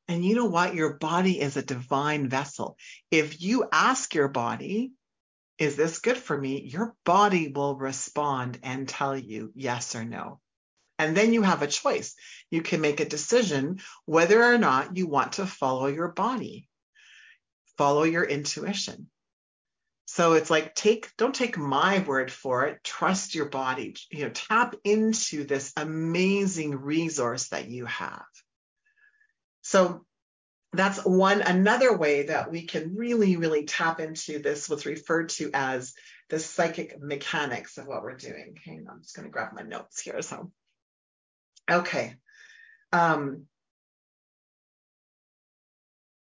[0.08, 0.74] And you know what?
[0.74, 2.76] Your body is a divine vessel.
[3.12, 4.90] If you ask your body,
[5.56, 6.62] is this good for me?
[6.62, 10.40] Your body will respond and tell you yes or no.
[10.98, 12.16] And then you have a choice.
[12.50, 16.68] You can make a decision whether or not you want to follow your body,
[17.76, 19.08] follow your intuition.
[20.18, 24.30] So it's like take don't take my word for it, trust your body, you know,
[24.30, 28.26] tap into this amazing resource that you have.
[29.62, 30.04] So
[30.72, 35.52] that's one another way that we can really really tap into this what's referred to
[35.54, 35.94] as
[36.30, 38.56] the psychic mechanics of what we're doing.
[38.58, 40.20] Okay i'm just going to grab my notes here.
[40.20, 40.50] So
[41.70, 42.16] okay.
[42.92, 43.44] Um,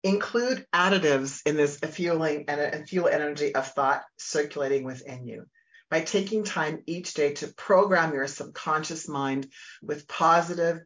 [0.04, 5.46] include additives in this fueling and fuel energy of thought circulating within you
[5.90, 9.48] by taking time each day to program your subconscious mind
[9.82, 10.80] with positive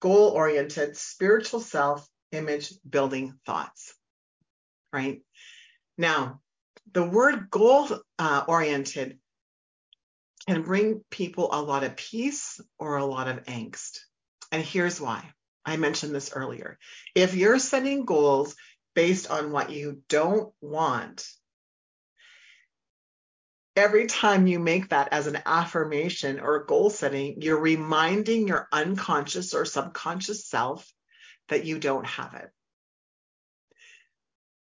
[0.00, 3.94] goal oriented spiritual self image building thoughts,
[4.92, 5.22] right?
[5.98, 6.40] Now,
[6.92, 9.18] the word goal uh, oriented
[10.46, 13.98] can bring people a lot of peace or a lot of angst.
[14.52, 15.30] And here's why.
[15.64, 16.78] I mentioned this earlier.
[17.14, 18.56] If you're setting goals
[18.94, 21.26] based on what you don't want,
[23.76, 29.54] every time you make that as an affirmation or goal setting, you're reminding your unconscious
[29.54, 30.90] or subconscious self
[31.48, 32.50] that you don't have it.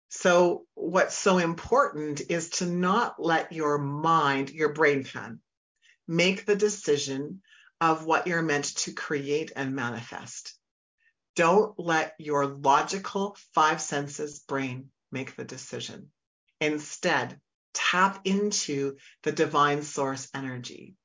[0.09, 5.39] So, what's so important is to not let your mind, your brain pan,
[6.07, 7.41] make the decision
[7.81, 10.52] of what you're meant to create and manifest.
[11.35, 16.09] Don't let your logical five senses brain make the decision.
[16.61, 17.39] Instead,
[17.73, 20.95] tap into the divine source energy.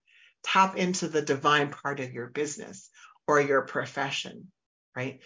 [0.45, 2.91] Tap into the divine part of your business
[3.27, 4.51] or your profession,
[4.95, 5.21] right?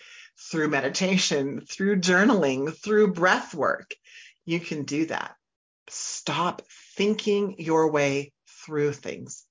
[0.50, 3.94] through meditation, through journaling, through breath work.
[4.44, 5.34] You can do that.
[5.88, 6.62] Stop
[6.96, 8.32] thinking your way
[8.64, 9.44] through things.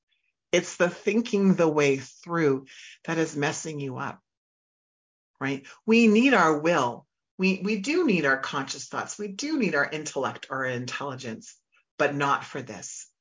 [0.52, 2.66] It's the thinking the way through
[3.06, 4.20] that is messing you up,
[5.42, 5.66] right?
[5.86, 7.06] We need our will.
[7.38, 9.18] We, we do need our conscious thoughts.
[9.18, 11.56] We do need our intellect or intelligence,
[11.98, 13.12] but not for this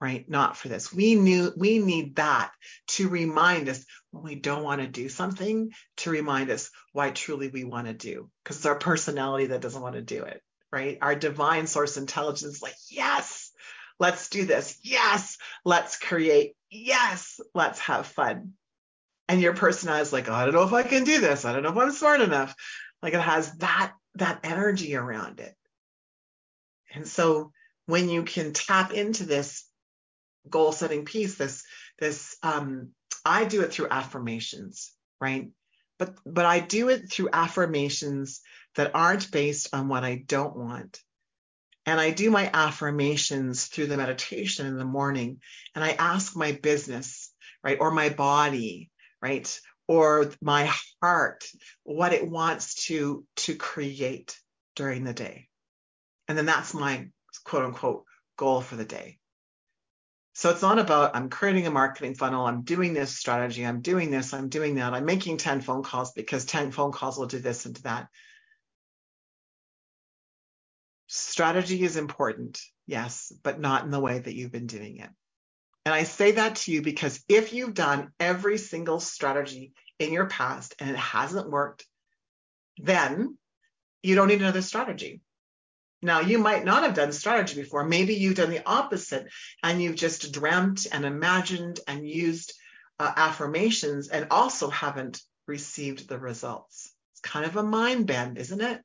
[0.00, 0.28] right?
[0.28, 0.92] Not for this.
[0.92, 2.52] We knew we need that
[2.88, 7.48] to remind us when we don't want to do something, to remind us why truly
[7.48, 10.98] we want to do, because it's our personality that doesn't want to do it, right?
[11.00, 13.50] Our divine source intelligence, like, yes,
[13.98, 14.78] let's do this.
[14.82, 16.54] Yes, let's create.
[16.70, 18.52] Yes, let's have fun.
[19.28, 21.44] And your personality is like, oh, I don't know if I can do this.
[21.44, 22.54] I don't know if I'm smart enough.
[23.02, 25.54] Like it has that that energy around it.
[26.94, 27.52] And so
[27.86, 29.66] when you can tap into this
[30.48, 31.64] goal setting piece this
[31.98, 32.90] this um
[33.24, 35.50] i do it through affirmations right
[35.98, 38.40] but but I do it through affirmations
[38.74, 41.00] that aren't based on what I don't want.
[41.86, 45.40] And I do my affirmations through the meditation in the morning
[45.74, 48.90] and I ask my business, right, or my body,
[49.26, 51.44] right, or my heart
[51.84, 54.38] what it wants to to create
[54.74, 55.48] during the day.
[56.28, 57.08] And then that's my
[57.44, 58.04] quote unquote
[58.36, 59.18] goal for the day.
[60.34, 64.10] So it's not about I'm creating a marketing funnel, I'm doing this strategy, I'm doing
[64.10, 67.38] this, I'm doing that, I'm making 10 phone calls because 10 phone calls will do
[67.38, 68.08] this and do that.
[71.08, 75.10] Strategy is important, yes, but not in the way that you've been doing it.
[75.86, 80.26] And I say that to you because if you've done every single strategy in your
[80.26, 81.86] past and it hasn't worked,
[82.76, 83.38] then
[84.02, 85.20] you don't need another strategy.
[86.02, 87.84] Now, you might not have done strategy before.
[87.84, 89.28] Maybe you've done the opposite
[89.62, 92.52] and you've just dreamt and imagined and used
[92.98, 96.92] uh, affirmations and also haven't received the results.
[97.12, 98.80] It's kind of a mind bend, isn't it?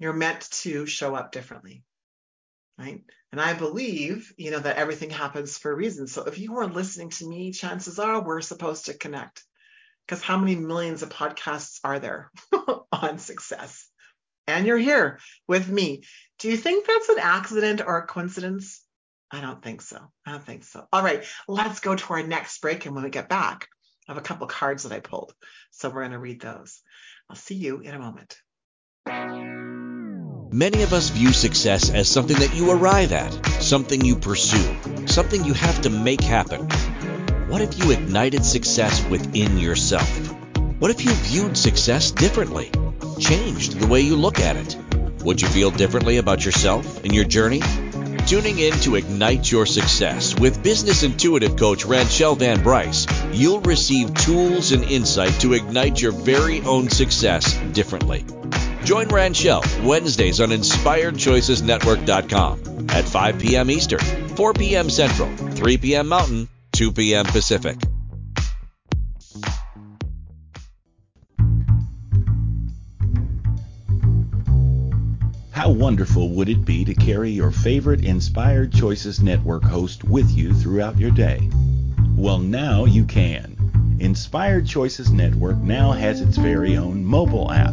[0.00, 1.84] You're meant to show up differently,
[2.78, 3.02] right?
[3.32, 6.06] And I believe, you know, that everything happens for a reason.
[6.06, 9.44] So if you are listening to me, chances are we're supposed to connect.
[10.06, 12.30] Because how many millions of podcasts are there
[12.92, 13.88] on success?
[14.46, 16.02] and you're here with me.
[16.38, 18.82] Do you think that's an accident or a coincidence?
[19.30, 19.98] I don't think so.
[20.26, 20.86] I don't think so.
[20.92, 22.86] All right, let's go to our next break.
[22.86, 23.68] And when we get back,
[24.08, 25.32] I have a couple cards that I pulled.
[25.70, 26.80] So we're going to read those.
[27.28, 28.36] I'll see you in a moment.
[30.54, 35.44] Many of us view success as something that you arrive at, something you pursue, something
[35.44, 36.68] you have to make happen.
[37.48, 40.08] What if you ignited success within yourself?
[40.78, 42.70] What if you viewed success differently?
[43.18, 44.76] changed the way you look at it?
[45.24, 47.60] Would you feel differently about yourself and your journey?
[48.28, 54.14] Tuning in to Ignite Your Success with business intuitive coach Ranchelle Van Bryce, you'll receive
[54.14, 58.24] tools and insight to ignite your very own success differently.
[58.84, 63.70] Join Ranchelle Wednesdays on InspiredChoicesNetwork.com at 5 p.m.
[63.70, 64.90] Eastern, 4 p.m.
[64.90, 66.08] Central, 3 p.m.
[66.08, 67.24] Mountain, 2 p.m.
[67.24, 67.78] Pacific.
[75.50, 80.52] How wonderful would it be to carry your favorite Inspired Choices Network host with you
[80.52, 81.48] throughout your day?
[82.16, 83.96] Well, now you can.
[83.98, 87.72] Inspired Choices Network now has its very own mobile app.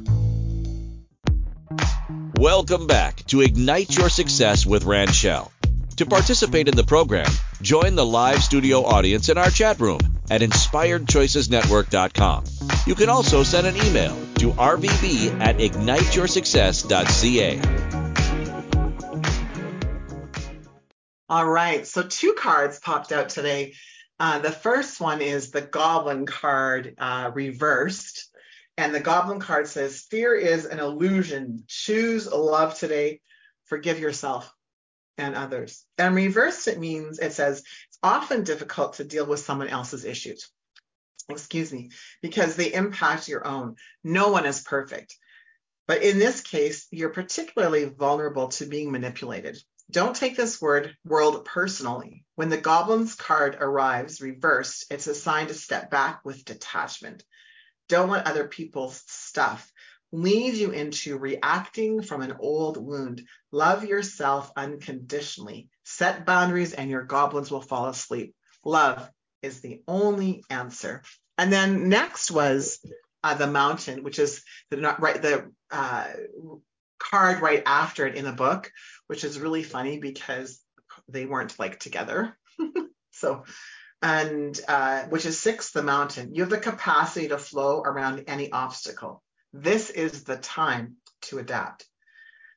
[2.41, 5.51] Welcome back to Ignite Your Success with Ranchelle.
[5.97, 7.29] To participate in the program,
[7.61, 9.99] join the live studio audience in our chat room
[10.31, 12.43] at inspiredchoicesnetwork.com.
[12.87, 17.61] You can also send an email to rvb at igniteyoursuccess.ca.
[21.29, 23.75] All right, so two cards popped out today.
[24.19, 28.30] Uh, the first one is the Goblin card uh, reversed.
[28.77, 31.63] And the Goblin card says, Fear is an illusion.
[31.67, 33.21] Choose love today.
[33.65, 34.51] Forgive yourself
[35.17, 35.85] and others.
[35.97, 40.49] And reversed, it means it says it's often difficult to deal with someone else's issues
[41.29, 43.75] excuse me, because they impact your own.
[44.03, 45.15] No one is perfect.
[45.87, 49.57] But in this case, you're particularly vulnerable to being manipulated.
[49.89, 52.23] Don't take this word world personally.
[52.35, 57.23] When the goblin's card arrives reversed, it's a sign to step back with detachment.
[57.91, 59.69] Don't let other people's stuff
[60.13, 63.21] lead you into reacting from an old wound.
[63.51, 65.67] Love yourself unconditionally.
[65.83, 68.33] Set boundaries and your goblins will fall asleep.
[68.63, 69.09] Love
[69.41, 71.01] is the only answer.
[71.37, 72.79] And then next was
[73.25, 76.07] uh, the mountain, which is the right the uh,
[76.97, 78.71] card right after it in the book,
[79.07, 80.61] which is really funny because
[81.09, 82.37] they weren't like together.
[83.11, 83.43] so,
[84.01, 86.33] and uh, which is six, the mountain.
[86.33, 89.21] You have the capacity to flow around any obstacle.
[89.53, 91.85] This is the time to adapt.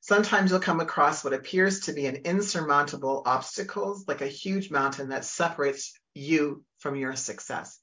[0.01, 5.09] Sometimes you'll come across what appears to be an insurmountable obstacle, like a huge mountain
[5.09, 7.79] that separates you from your success.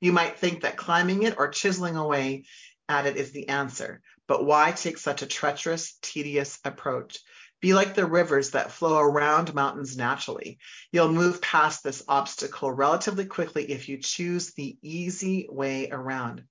[0.00, 2.44] You might think that climbing it or chiseling away
[2.88, 7.18] at it is the answer, but why take such a treacherous, tedious approach?
[7.60, 10.58] Be like the rivers that flow around mountains naturally.
[10.92, 16.44] You'll move past this obstacle relatively quickly if you choose the easy way around.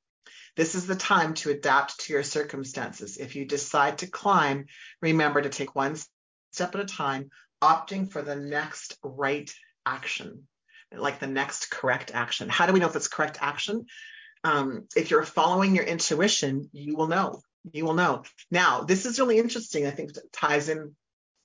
[0.55, 3.17] This is the time to adapt to your circumstances.
[3.17, 4.65] If you decide to climb,
[5.01, 5.97] remember to take one
[6.51, 7.29] step at a time,
[7.61, 9.53] opting for the next right
[9.85, 10.47] action,
[10.91, 12.49] like the next correct action.
[12.49, 13.85] How do we know if it's correct action?
[14.43, 17.41] Um, if you're following your intuition, you will know.
[17.71, 18.23] You will know.
[18.51, 19.85] Now, this is really interesting.
[19.85, 20.95] I think ties in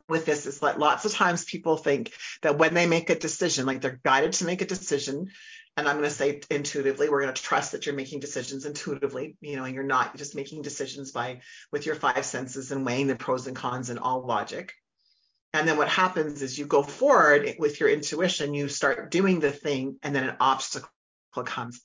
[0.08, 2.12] with this is that lots of times people think
[2.42, 5.30] that when they make a decision, like they're guided to make a decision,
[5.76, 9.36] and I'm going to say intuitively, we're going to trust that you're making decisions intuitively,
[9.40, 11.40] you know, and you're not just making decisions by
[11.72, 14.74] with your five senses and weighing the pros and cons and all logic.
[15.52, 19.50] And then what happens is you go forward with your intuition, you start doing the
[19.50, 20.90] thing, and then an obstacle
[21.44, 21.80] comes.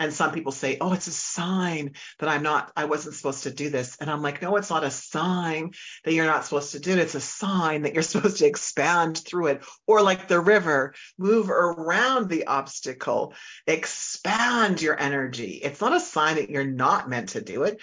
[0.00, 3.50] And some people say, oh, it's a sign that I'm not, I wasn't supposed to
[3.50, 3.98] do this.
[4.00, 5.72] And I'm like, no, it's not a sign
[6.04, 6.98] that you're not supposed to do it.
[6.98, 9.64] It's a sign that you're supposed to expand through it.
[9.86, 13.34] Or like the river, move around the obstacle,
[13.66, 15.60] expand your energy.
[15.62, 17.78] It's not a sign that you're not meant to do it.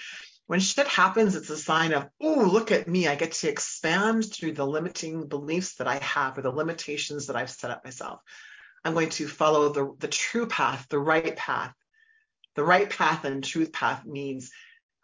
[0.47, 3.07] When shit happens, it's a sign of, oh, look at me.
[3.07, 7.35] I get to expand through the limiting beliefs that I have or the limitations that
[7.35, 8.21] I've set up myself.
[8.83, 11.73] I'm going to follow the, the true path, the right path,
[12.57, 14.51] the right path and truth path means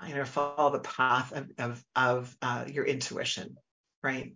[0.05, 3.55] you know follow the path of of, of uh, your intuition
[4.03, 4.33] right?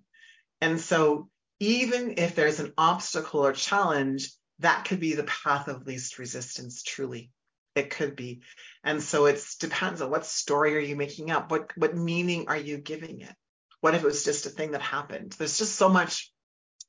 [0.61, 1.27] And so
[1.59, 6.83] even if there's an obstacle or challenge that could be the path of least resistance
[6.83, 7.31] truly.
[7.75, 8.41] It could be.
[8.83, 11.51] And so it depends on what story are you making up?
[11.51, 13.33] What what meaning are you giving it?
[13.81, 15.35] What if it was just a thing that happened?
[15.37, 16.31] There's just so much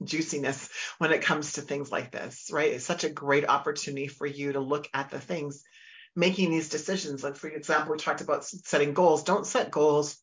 [0.03, 2.73] juiciness when it comes to things like this right?
[2.73, 5.63] It's such a great opportunity for you to look at the things
[6.17, 7.23] making these decisions.
[7.23, 9.25] Like, for example, we talked about setting goals.
[9.25, 10.17] Don't set goals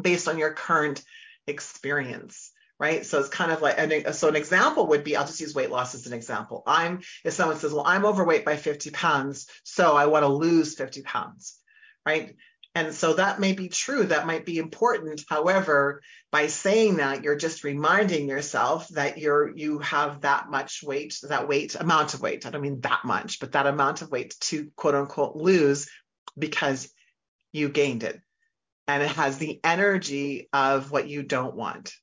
[0.00, 1.02] based on your current
[1.46, 3.06] experience right?
[3.06, 5.70] So it's kind of like, and so an example would be, I'll just use weight
[5.70, 6.62] loss as an example.
[6.66, 10.74] I'm, if someone says, well, I'm overweight by 50 pounds, so I want to lose
[10.74, 11.56] 50 pounds,
[12.04, 12.34] right?
[12.74, 15.22] And so that may be true, that might be important.
[15.28, 16.02] However,
[16.32, 21.46] by saying that, you're just reminding yourself that you're you have that much weight, that
[21.46, 22.46] weight, amount of weight.
[22.46, 25.88] I don't mean that much, but that amount of weight to quote unquote lose
[26.36, 26.92] because
[27.52, 28.20] you gained it.
[28.88, 31.94] And it has the energy of what you don't want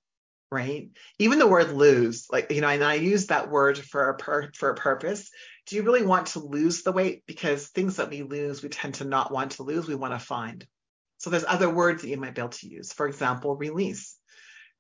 [0.52, 0.90] right?
[1.18, 4.52] Even the word lose, like, you know, and I use that word for a per,
[4.54, 5.32] for a purpose.
[5.72, 7.24] Do you really want to lose the weight?
[7.26, 10.20] Because things that we lose, we tend to not want to lose, we want to
[10.20, 10.68] find.
[11.20, 12.92] So there's other words that you might be able to use.
[12.92, 14.18] For example, release.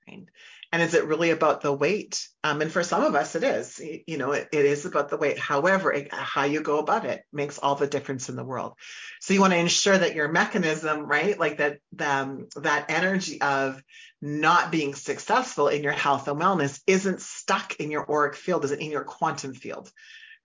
[0.06, 0.26] Right?
[0.74, 2.28] And is it really about the weight?
[2.44, 3.80] Um, and for some of us, it is.
[4.06, 5.40] You know, it, it is about the weight.
[5.40, 8.74] However, it, how you go about it makes all the difference in the world.
[9.22, 13.82] So you want to ensure that your mechanism, right, like that, um, that energy of
[14.22, 18.82] not being successful in your health and wellness isn't stuck in your auric field, isn't
[18.82, 19.90] in your quantum field,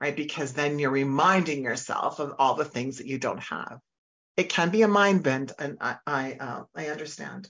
[0.01, 0.15] right?
[0.15, 3.81] Because then you're reminding yourself of all the things that you don't have.
[4.37, 7.49] It can be a mind bend, and I I, uh, I understand.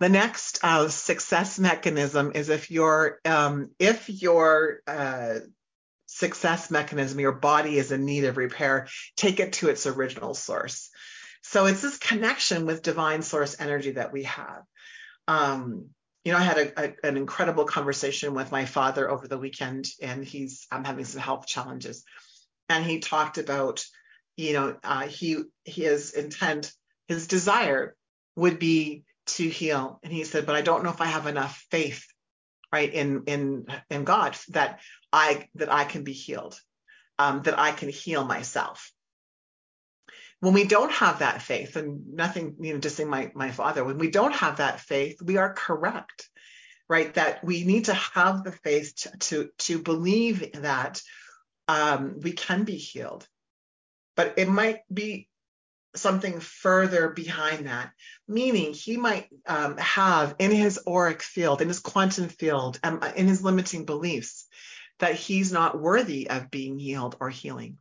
[0.00, 5.38] The next uh, success mechanism is if your um, if your uh,
[6.06, 10.90] success mechanism, your body is in need of repair, take it to its original source.
[11.42, 14.62] So it's this connection with divine source energy that we have.
[15.26, 15.90] Um,
[16.24, 19.88] you know, I had a, a, an incredible conversation with my father over the weekend,
[20.00, 22.04] and he's I'm having some health challenges,
[22.68, 23.84] and he talked about,
[24.36, 26.72] you know, uh, he his intent,
[27.08, 27.96] his desire
[28.36, 31.64] would be to heal, and he said, but I don't know if I have enough
[31.70, 32.06] faith,
[32.72, 34.80] right, in in in God that
[35.12, 36.58] I that I can be healed,
[37.18, 38.91] um, that I can heal myself
[40.42, 43.84] when we don't have that faith, and nothing, you know, just saying my, my father,
[43.84, 46.28] when we don't have that faith, we are correct,
[46.88, 47.14] right?
[47.14, 51.00] That we need to have the faith to, to, to believe that
[51.68, 53.24] um, we can be healed.
[54.16, 55.28] But it might be
[55.94, 57.92] something further behind that,
[58.26, 63.28] meaning he might um, have in his auric field, in his quantum field, um, in
[63.28, 64.48] his limiting beliefs,
[64.98, 67.78] that he's not worthy of being healed or healing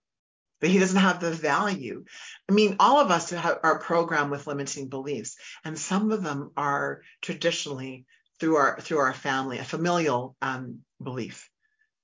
[0.61, 2.05] that he doesn't have the value.
[2.49, 5.35] I mean, all of us are programmed with limiting beliefs,
[5.65, 8.05] and some of them are traditionally
[8.39, 11.49] through our through our family, a familial um, belief,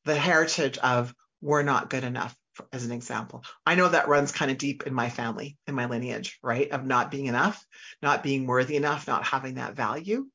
[0.06, 2.36] the heritage of we're not good enough,
[2.74, 3.44] as an example.
[3.66, 6.70] I know that runs kind of deep in my family, in my lineage, right?
[6.72, 7.64] Of not being enough,
[8.02, 10.28] not being worthy enough, not having that value.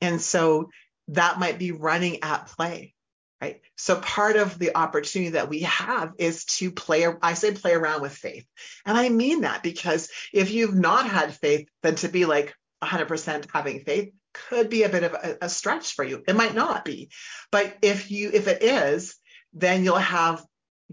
[0.00, 0.70] And so
[1.08, 2.94] that might be running at play
[3.40, 3.60] right?
[3.76, 8.02] So part of the opportunity that we have is to play, I say play around
[8.02, 8.46] with faith.
[8.84, 13.46] And I mean that because if you've not had faith, then to be like 100%
[13.52, 16.22] having faith could be a bit of a, a stretch for you.
[16.26, 17.10] It might not be,
[17.50, 19.16] but if you, if it is,
[19.52, 20.44] then you'll have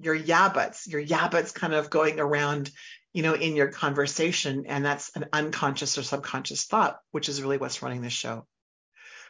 [0.01, 2.71] your yeah buts, your yeah kind of going around,
[3.13, 4.65] you know, in your conversation.
[4.67, 8.45] And that's an unconscious or subconscious thought, which is really what's running the show.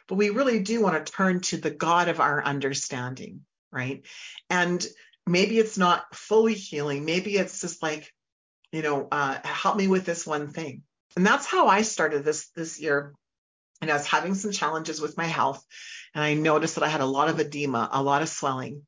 [0.08, 3.40] But we really do want to turn to the God of our understanding,
[3.72, 4.04] right?
[4.48, 4.86] And
[5.26, 7.04] maybe it's not fully healing.
[7.04, 8.12] Maybe it's just like,
[8.72, 10.82] you know, uh, help me with this one thing.
[11.16, 13.14] And that's how I started this this year.
[13.80, 15.62] And I was having some challenges with my health,
[16.14, 18.86] and I noticed that I had a lot of edema, a lot of swelling.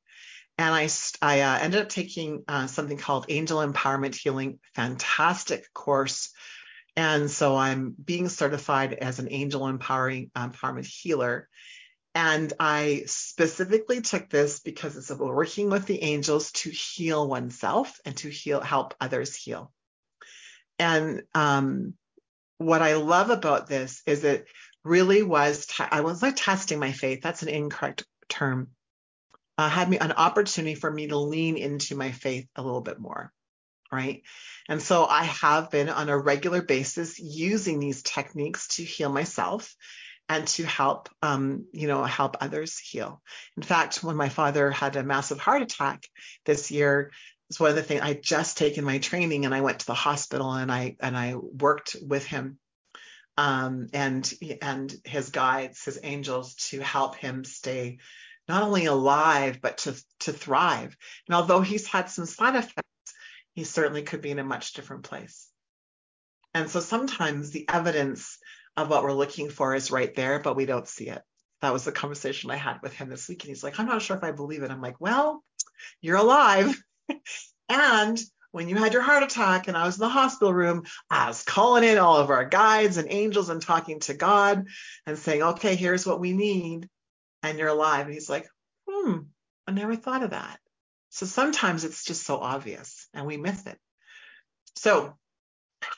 [0.56, 0.88] And I,
[1.20, 6.30] I uh, ended up taking uh, something called Angel Empowerment Healing, fantastic course.
[6.99, 11.49] And so I'm being certified as an angel empowering empowerment healer.
[12.12, 18.01] And I specifically took this because it's about working with the angels to heal oneself
[18.05, 19.70] and to heal, help others heal.
[20.80, 21.94] And um,
[22.57, 24.49] what I love about this is it
[24.82, 27.20] really was, I was like testing my faith.
[27.22, 28.70] That's an incorrect term.
[29.57, 32.99] Uh, had me an opportunity for me to lean into my faith a little bit
[32.99, 33.32] more.
[33.91, 34.22] Right.
[34.68, 39.74] And so I have been on a regular basis using these techniques to heal myself
[40.28, 43.22] and to help, um, you know, help others heal.
[43.57, 46.05] In fact, when my father had a massive heart attack
[46.45, 47.12] this year,
[47.49, 49.95] it's one of the things I just taken my training and I went to the
[49.95, 52.59] hospital and I and I worked with him
[53.39, 54.30] um, and
[54.61, 57.99] and his guides, his angels, to help him stay
[58.49, 60.97] not only alive but to to thrive.
[61.26, 62.82] And although he's had some side effects,
[63.59, 65.48] he certainly could be in a much different place.
[66.54, 68.38] And so sometimes the evidence
[68.76, 71.20] of what we're looking for is right there, but we don't see it.
[71.61, 73.42] That was the conversation I had with him this week.
[73.42, 74.70] And he's like, I'm not sure if I believe it.
[74.70, 75.42] I'm like, well,
[76.00, 76.80] you're alive.
[77.68, 78.20] and
[78.52, 81.42] when you had your heart attack and I was in the hospital room, I was
[81.42, 84.68] calling in all of our guides and angels and talking to God
[85.04, 86.88] and saying, okay, here's what we need.
[87.42, 88.06] And you're alive.
[88.06, 88.46] And he's like,
[88.88, 89.16] hmm,
[89.66, 90.61] I never thought of that.
[91.09, 93.78] So sometimes it's just so obvious and we miss it.
[94.76, 95.14] So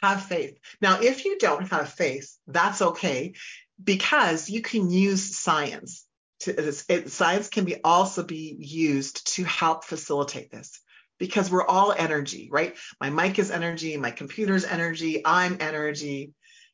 [0.02, 0.58] have faith.
[0.80, 3.34] Now, if you don't have faith, that's okay
[3.82, 6.06] because you can use science.
[6.40, 10.80] To, it, science can be also be used to help facilitate this
[11.18, 12.76] because we're all energy, right?
[13.00, 16.32] My mic is energy, my computer's energy, I'm energy,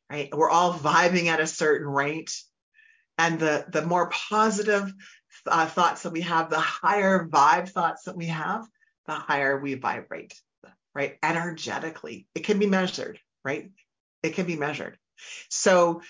[0.09, 0.29] right?
[0.33, 2.33] We're all vibing at a certain rate.
[3.17, 4.93] And the, the more positive
[5.45, 8.65] uh, thoughts that we have, the higher vibe thoughts that we have,
[9.07, 10.33] the higher we vibrate
[10.97, 11.15] right?
[11.21, 13.69] Energetically, it can be measured, right?
[14.23, 14.97] It can be measured.
[15.47, 16.01] So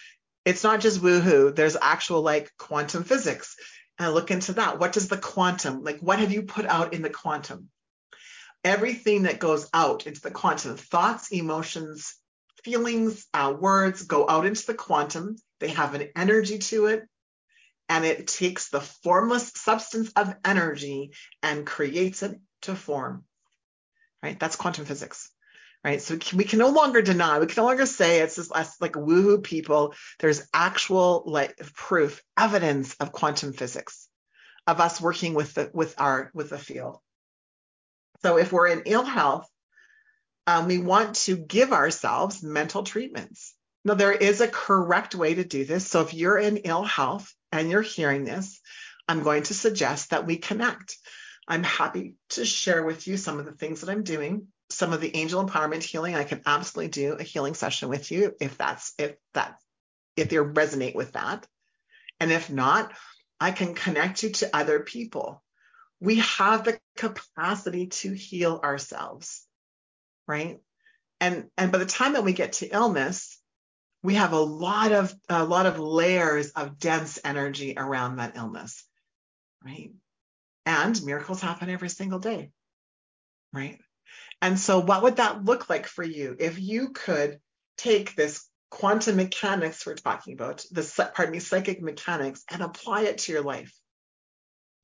[0.46, 1.54] it's not just woohoo.
[1.54, 3.58] There's actual like quantum physics.
[4.00, 4.80] And look into that.
[4.80, 7.68] What does the quantum, like what have you put out in the quantum?
[8.64, 12.16] Everything that goes out into the quantum, thoughts, emotions,
[12.64, 15.36] feelings, uh, words go out into the quantum.
[15.60, 17.04] They have an energy to it.
[17.90, 21.12] And it takes the formless substance of energy
[21.44, 23.24] and creates it to form
[24.24, 24.40] right?
[24.40, 25.32] That's quantum physics,
[25.84, 26.02] right?
[26.02, 28.94] So we can no longer deny, we can no longer say it's just us like
[28.94, 29.94] woohoo people.
[30.20, 34.08] There's actual like proof, evidence of quantum physics,
[34.66, 37.00] of us working with the with our with the field.
[38.22, 39.48] So if we're in ill health,
[40.48, 43.54] um, we want to give ourselves mental treatments.
[43.86, 45.88] Now there is a correct way to do this.
[45.88, 48.60] So if you're in ill health and you're hearing this,
[49.08, 50.98] I'm going to suggest that we connect.
[51.48, 54.48] I'm happy to share with you some of the things that I'm doing.
[54.70, 58.34] Some of the angel empowerment healing, I can absolutely do a healing session with you
[58.42, 59.58] if that's if that
[60.16, 61.48] if you resonate with that.
[62.20, 62.92] And if not,
[63.40, 65.44] I can connect you to other people.
[66.00, 69.46] We have the capacity to heal ourselves,
[70.28, 70.60] right?
[71.22, 73.40] And and by the time that we get to illness,
[74.04, 78.84] we have a lot of a lot of layers of dense energy around that illness,
[79.64, 79.92] right?
[80.68, 82.52] And miracles happen every single day,
[83.54, 83.80] right?
[84.42, 87.40] And so, what would that look like for you if you could
[87.78, 90.84] take this quantum mechanics we're talking about, the
[91.16, 93.74] pardon me, psychic mechanics, and apply it to your life?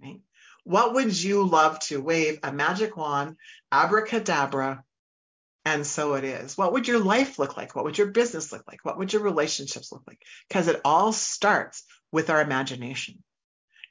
[0.01, 0.21] Right?
[0.63, 3.35] What would you love to wave a magic wand,
[3.69, 4.85] abracadabra,
[5.65, 6.57] and so it is?
[6.57, 7.75] What would your life look like?
[7.75, 8.85] What would your business look like?
[8.85, 10.21] What would your relationships look like?
[10.47, 13.21] Because it all starts with our imagination.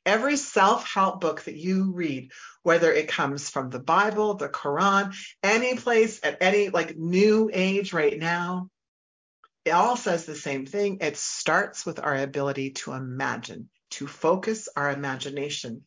[0.05, 2.33] Every self help book that you read,
[2.63, 7.93] whether it comes from the Bible, the Quran, any place at any like new age
[7.93, 8.69] right now,
[9.65, 10.99] it all says the same thing.
[11.01, 15.85] It starts with our ability to imagine, to focus our imagination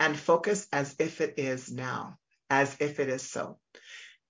[0.00, 2.18] and focus as if it is now,
[2.50, 3.58] as if it is so.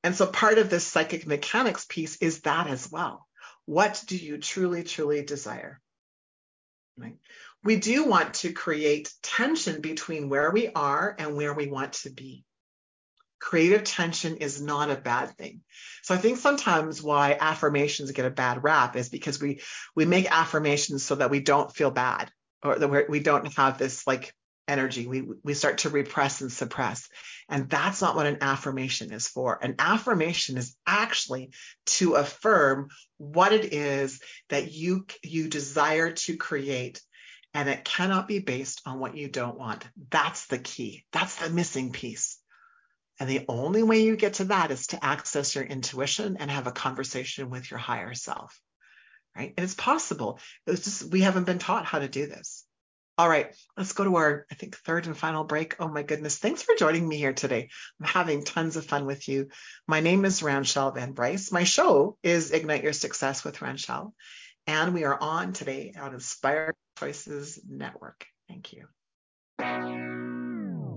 [0.02, 3.26] And so part of this psychic mechanics piece is that as well.
[3.64, 5.80] What do you truly, truly desire?
[6.98, 7.16] Right?
[7.64, 12.10] We do want to create tension between where we are and where we want to
[12.10, 12.44] be.
[13.40, 15.62] Creative tension is not a bad thing.
[16.02, 19.60] So I think sometimes why affirmations get a bad rap is because we
[19.96, 22.30] we make affirmations so that we don't feel bad
[22.62, 24.34] or that we don't have this like
[24.68, 25.06] energy.
[25.06, 27.08] We we start to repress and suppress.
[27.48, 29.58] And that's not what an affirmation is for.
[29.62, 31.50] An affirmation is actually
[31.86, 32.88] to affirm
[33.18, 37.02] what it is that you you desire to create
[37.54, 39.86] and it cannot be based on what you don't want.
[40.10, 41.06] That's the key.
[41.12, 42.38] That's the missing piece.
[43.20, 46.66] And the only way you get to that is to access your intuition and have
[46.66, 48.60] a conversation with your higher self.
[49.36, 49.54] Right.
[49.56, 50.40] And it's possible.
[50.66, 52.64] It's just we haven't been taught how to do this.
[53.16, 55.76] All right, let's go to our, I think, third and final break.
[55.78, 56.38] Oh my goodness.
[56.38, 57.68] Thanks for joining me here today.
[58.00, 59.50] I'm having tons of fun with you.
[59.86, 61.52] My name is Ranchelle Van Bryce.
[61.52, 64.12] My show is Ignite Your Success with Ranchelle.
[64.66, 68.26] And we are on today on Inspired Choices Network.
[68.48, 68.86] Thank you.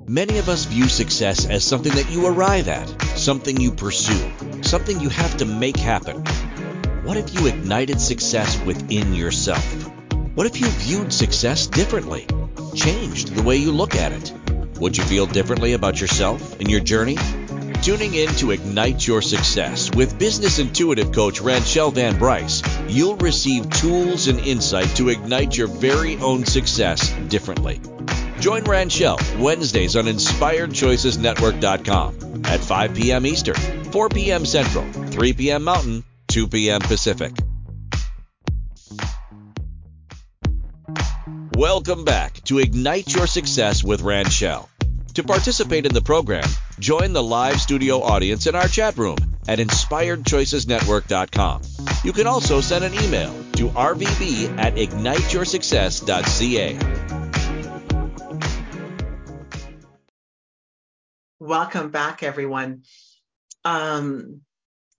[0.09, 2.87] Many of us view success as something that you arrive at,
[3.17, 4.31] something you pursue,
[4.61, 6.23] something you have to make happen.
[7.03, 9.65] What if you ignited success within yourself?
[10.35, 12.25] What if you viewed success differently,
[12.75, 14.33] changed the way you look at it?
[14.79, 17.17] Would you feel differently about yourself and your journey?
[17.87, 23.69] Tuning in to Ignite Your Success with business intuitive coach Ranchelle Van Bryce, you'll receive
[23.69, 27.79] tools and insight to ignite your very own success differently.
[28.41, 33.25] Join Ranchelle Wednesdays on InspiredChoicesNetwork.com at 5 p.m.
[33.25, 34.45] Eastern, 4 p.m.
[34.45, 35.63] Central, 3 p.m.
[35.63, 36.81] Mountain, 2 p.m.
[36.81, 37.31] Pacific.
[41.53, 44.67] Welcome back to Ignite Your Success with Ranchelle.
[45.13, 46.43] To participate in the program,
[46.79, 49.17] join the live studio audience in our chat room
[49.47, 51.61] at InspiredChoicesNetwork.com.
[52.03, 56.77] You can also send an email to rvb at igniteyoursuccess.ca.
[61.39, 62.81] Welcome back, everyone.
[63.63, 64.41] Um,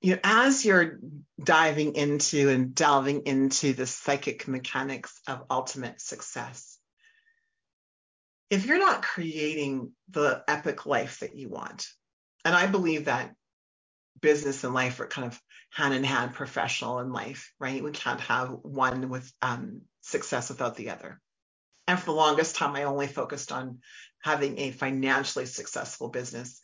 [0.01, 0.99] you know, as you're
[1.43, 6.68] diving into and delving into the psychic mechanics of ultimate success,
[8.51, 11.87] if you're not creating the epic life that you want,
[12.45, 13.35] and I believe that
[14.21, 15.41] business and life are kind of
[15.71, 17.83] hand in hand, professional and life, right?
[17.83, 21.21] We can't have one with um, success without the other.
[21.87, 23.79] And for the longest time, I only focused on
[24.23, 26.61] having a financially successful business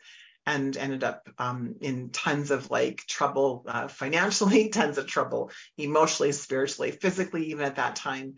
[0.46, 6.32] and ended up um, in tons of like trouble uh, financially, tons of trouble emotionally,
[6.32, 8.34] spiritually, physically, even at that time.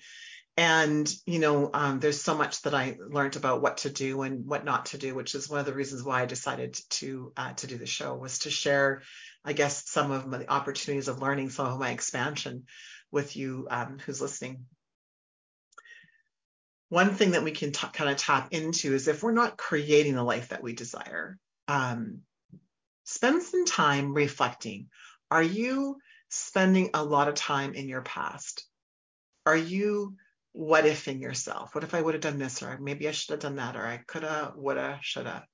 [0.58, 4.46] And, you know, um, there's so much that I learned about what to do and
[4.46, 7.52] what not to do, which is one of the reasons why I decided to uh,
[7.54, 9.02] to do the show was to share,
[9.44, 12.64] I guess, some of my opportunities of learning, some of my expansion
[13.10, 14.64] with you um, who's listening
[16.88, 20.14] one thing that we can t- kind of tap into is if we're not creating
[20.14, 21.38] the life that we desire,
[21.68, 22.20] um,
[23.04, 24.88] spend some time reflecting.
[25.30, 25.96] Are you
[26.28, 28.64] spending a lot of time in your past?
[29.44, 30.14] Are you
[30.56, 31.74] what ifing yourself?
[31.74, 33.86] What if I would have done this, or maybe I should have done that, or
[33.86, 35.46] I coulda, woulda, shoulda?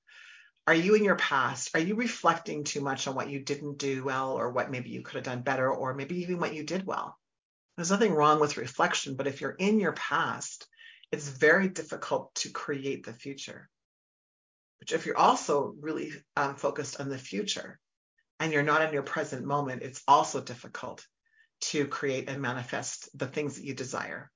[0.68, 1.70] Are you in your past?
[1.74, 5.02] Are you reflecting too much on what you didn't do well, or what maybe you
[5.02, 7.18] could have done better, or maybe even what you did well?
[7.76, 10.68] There's nothing wrong with reflection, but if you're in your past,
[11.10, 13.68] it's very difficult to create the future.
[14.78, 17.80] But if you're also really um, focused on the future
[18.38, 21.04] and you're not in your present moment, it's also difficult
[21.72, 24.30] to create and manifest the things that you desire.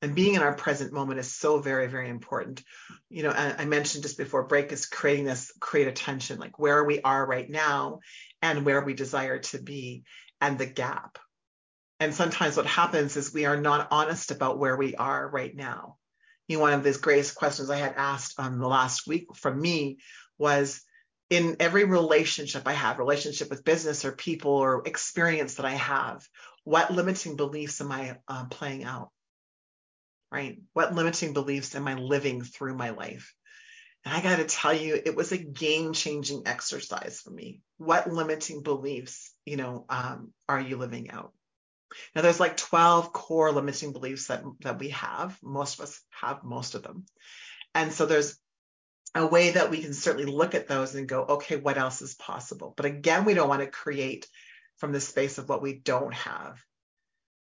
[0.00, 2.62] And being in our present moment is so very, very important.
[3.10, 7.00] You know, I, mentioned just before break is creating this create attention, like where we
[7.00, 7.98] are right now
[8.40, 10.04] and where we desire to be
[10.40, 11.18] and the gap.
[11.98, 15.96] And sometimes what happens is we are not honest about where we are right now
[16.48, 19.60] you know, one of these greatest questions I had asked um, the last week from
[19.60, 19.98] me
[20.38, 20.82] was
[21.30, 26.26] in every relationship I have, relationship with business or people or experience that I have,
[26.64, 29.10] what limiting beliefs am I uh, playing out?
[30.30, 30.60] Right?
[30.74, 33.34] What limiting beliefs am I living through my life?
[34.04, 37.60] And I got to tell you, it was a game changing exercise for me.
[37.78, 41.32] What limiting beliefs, you know, um, are you living out?
[42.14, 45.36] Now there's like 12 core limiting beliefs that, that we have.
[45.42, 47.06] Most of us have most of them.
[47.74, 48.38] And so there's
[49.14, 52.14] a way that we can certainly look at those and go, okay, what else is
[52.14, 52.74] possible?
[52.76, 54.26] But again, we don't want to create
[54.76, 56.58] from the space of what we don't have.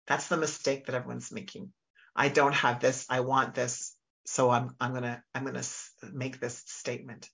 [0.08, 1.72] That's the mistake that everyone's making.
[2.16, 3.06] I don't have this.
[3.10, 3.96] I want this.
[4.26, 5.68] So I'm, I'm going to, I'm going to
[6.12, 7.30] make this statement.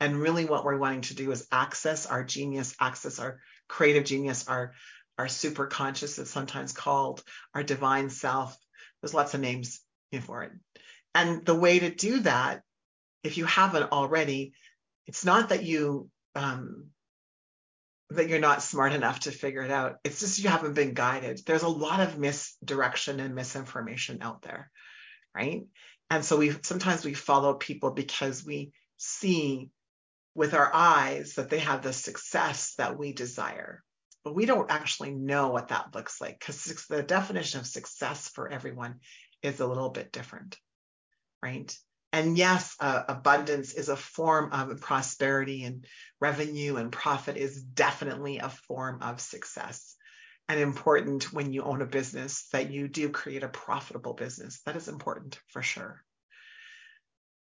[0.00, 4.48] And really what we're wanting to do is access our genius, access our creative genius,
[4.48, 4.72] our,
[5.16, 7.22] our super conscious is sometimes called,
[7.54, 8.56] our divine self.
[9.00, 9.80] There's lots of names
[10.22, 10.52] for it.
[11.14, 12.62] And the way to do that,
[13.22, 14.54] if you haven't already,
[15.06, 16.86] it's not that you um,
[18.16, 19.96] that you're not smart enough to figure it out.
[20.04, 21.40] It's just you haven't been guided.
[21.44, 24.70] There's a lot of misdirection and misinformation out there,
[25.34, 25.62] right?
[26.10, 29.70] And so we sometimes we follow people because we see
[30.34, 33.82] with our eyes that they have the success that we desire.
[34.24, 38.48] But we don't actually know what that looks like because the definition of success for
[38.48, 39.00] everyone
[39.42, 40.56] is a little bit different,
[41.42, 41.76] right?
[42.12, 45.86] And yes, uh, abundance is a form of prosperity and
[46.20, 49.96] revenue and profit is definitely a form of success.
[50.48, 54.60] And important when you own a business that you do create a profitable business.
[54.66, 56.04] That is important for sure.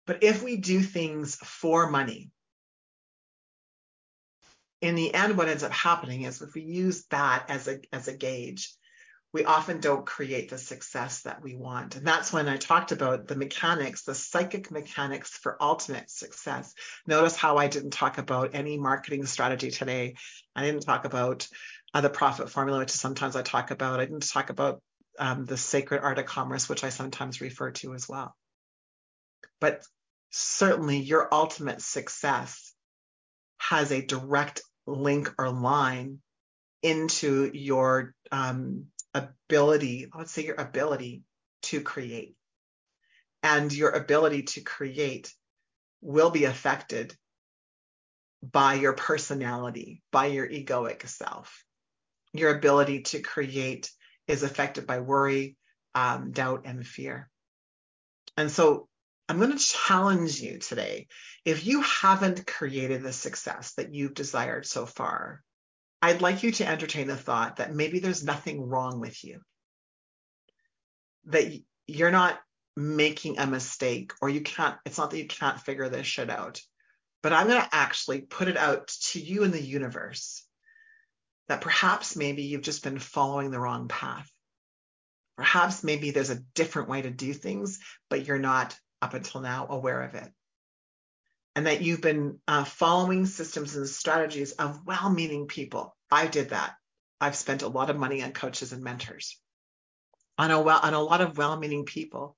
[0.05, 2.32] But if we do things for money,
[4.82, 8.07] in the end, what ends up happening is if we use that as a, as
[8.07, 8.74] a gauge,
[9.34, 11.95] we often don't create the success that we want.
[11.95, 16.73] And that's when I talked about the mechanics, the psychic mechanics for ultimate success.
[17.05, 20.15] Notice how I didn't talk about any marketing strategy today.
[20.55, 21.47] I didn't talk about
[21.93, 23.99] uh, the profit formula, which sometimes I talk about.
[23.99, 24.82] I didn't talk about
[25.19, 28.36] um, the sacred art of commerce, which I sometimes refer to as well.
[29.59, 29.84] But
[30.30, 32.73] certainly your ultimate success
[33.57, 36.19] has a direct link or line
[36.82, 38.86] into your um,
[39.18, 41.24] ability, let's say your ability
[41.63, 42.36] to create.
[43.43, 45.34] And your ability to create
[46.01, 47.15] will be affected
[48.43, 51.63] by your personality, by your egoic self.
[52.34, 53.91] Your ability to create
[54.28, 55.57] is affected by worry,
[55.95, 57.30] um, doubt, and fear.
[58.36, 58.88] And so
[59.30, 61.07] I'm going to challenge you today.
[61.43, 65.43] If you haven't created the success that you've desired so far,
[66.02, 69.41] I'd like you to entertain the thought that maybe there's nothing wrong with you,
[71.26, 71.52] that
[71.88, 72.39] you're not
[72.76, 76.62] making a mistake or you can't, it's not that you can't figure this shit out.
[77.24, 80.45] But I'm going to actually put it out to you in the universe
[81.48, 84.30] that perhaps maybe you've just been following the wrong path.
[85.36, 87.80] Perhaps maybe there's a different way to do things,
[88.10, 90.32] but you're not up until now aware of it
[91.58, 95.97] and that you've been uh, following systems and strategies of well meaning people.
[96.12, 96.76] I did that.
[97.20, 99.41] I've spent a lot of money on coaches and mentors,
[100.38, 102.38] on a, well, on a lot of well meaning people.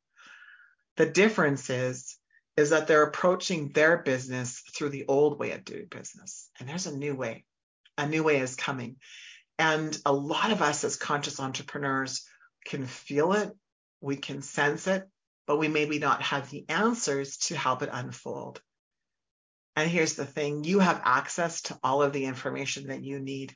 [0.95, 2.17] The difference is,
[2.55, 6.49] is that they're approaching their business through the old way of doing business.
[6.57, 7.43] And there's a new way.
[7.97, 8.95] A new way is coming.
[9.57, 12.25] And a lot of us as conscious entrepreneurs
[12.65, 13.51] can feel it,
[13.99, 15.09] we can sense it,
[15.45, 18.61] but we maybe not have the answers to help it unfold.
[19.75, 23.55] And here's the thing you have access to all of the information that you need,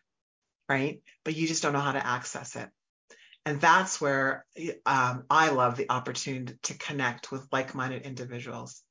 [0.70, 1.02] right?
[1.26, 2.70] But you just don't know how to access it.
[3.46, 4.46] And that's where
[4.86, 8.82] um, I love the opportunity to connect with like minded individuals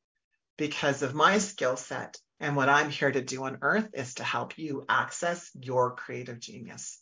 [0.58, 2.18] because of my skill set.
[2.38, 6.38] And what I'm here to do on earth is to help you access your creative
[6.38, 7.00] genius.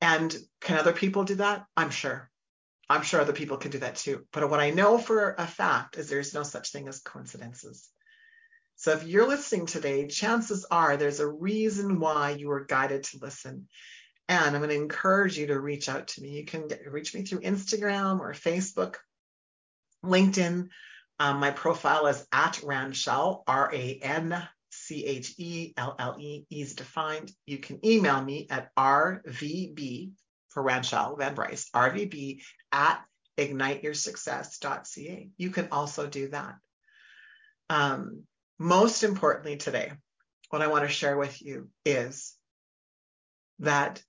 [0.00, 1.64] And can other people do that?
[1.76, 2.30] I'm sure.
[2.88, 4.26] I'm sure other people can do that too.
[4.32, 7.88] But what I know for a fact is there's no such thing as coincidences.
[8.82, 13.18] So if you're listening today, chances are there's a reason why you were guided to
[13.22, 13.68] listen.
[14.28, 16.30] And I'm going to encourage you to reach out to me.
[16.30, 18.96] You can get, reach me through Instagram or Facebook,
[20.04, 20.66] LinkedIn.
[21.20, 26.44] Um, my profile is at Ranchelle, R A N C H E L L E,
[26.50, 27.30] easy to find.
[27.46, 30.10] You can email me at RVB
[30.48, 33.00] for Ranchelle Van Bryce, RVB at
[33.38, 35.30] igniteyoursuccess.ca.
[35.36, 36.56] You can also do that.
[37.70, 38.24] Um,
[38.62, 39.92] most importantly today,
[40.50, 42.34] what I want to share with you is
[43.58, 44.02] that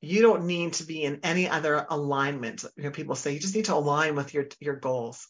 [0.00, 2.64] you don't need to be in any other alignment.
[2.76, 5.26] You know, people say you just need to align with your, your goals.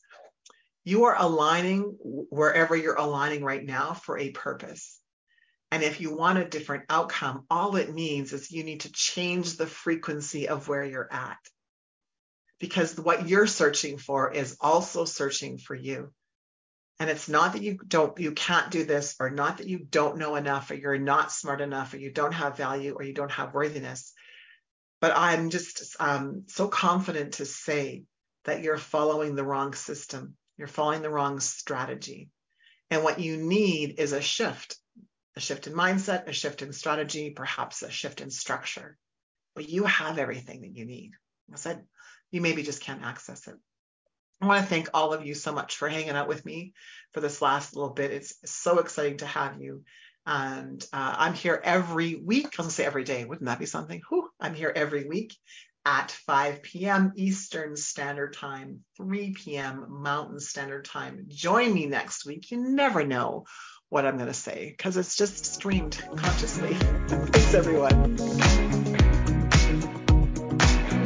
[0.85, 4.99] You are aligning wherever you're aligning right now for a purpose.
[5.71, 9.57] And if you want a different outcome, all it means is you need to change
[9.57, 11.39] the frequency of where you're at.
[12.61, 16.13] Because what you're searching for is also searching for you.
[17.03, 20.19] And it's not that you don't, you can't do this, or not that you don't
[20.19, 23.33] know enough, or you're not smart enough, or you don't have value, or you don't
[23.33, 24.13] have worthiness.
[25.01, 28.05] But I'm just um, so confident to say
[28.45, 30.37] that you're following the wrong system.
[30.57, 32.31] You're following the wrong strategy.
[32.89, 34.77] And what you need is a shift,
[35.35, 38.97] a shift in mindset, a shift in strategy, perhaps a shift in structure.
[39.57, 41.15] But you have everything that you need.
[41.53, 41.83] I said,
[42.31, 43.57] you maybe just can't access it.
[44.41, 46.73] I want to thank all of you so much for hanging out with me
[47.13, 48.11] for this last little bit.
[48.11, 49.85] It's so exciting to have you.
[50.27, 52.45] And uh, I'm here every week.
[52.45, 53.25] I was going to say every day.
[53.25, 54.03] Wouldn't that be something?
[54.09, 54.29] Whew.
[54.41, 55.37] I'm here every week
[55.85, 57.13] at 5 p.m.
[57.17, 59.87] Eastern Standard Time, 3 p.m.
[59.89, 61.27] Mountain Standard Time.
[61.29, 62.51] Join me next week.
[62.51, 63.47] You never know
[63.89, 66.75] what I'm going to say because it's just streamed consciously.
[67.09, 68.52] Thanks, everyone.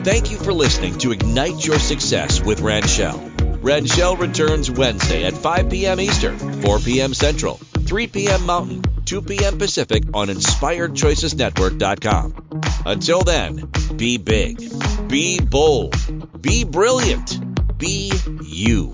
[0.07, 3.18] Thank you for listening to Ignite Your Success with Ranchelle.
[3.61, 5.98] Ranchelle returns Wednesday at 5 p.m.
[5.98, 7.12] Eastern, 4 p.m.
[7.12, 8.46] Central, 3 p.m.
[8.46, 9.59] Mountain, 2 p.m.
[9.59, 12.61] Pacific on InspiredChoicesNetwork.com.
[12.86, 14.62] Until then, be big,
[15.09, 15.96] be bold,
[16.40, 18.12] be brilliant, be
[18.44, 18.92] you.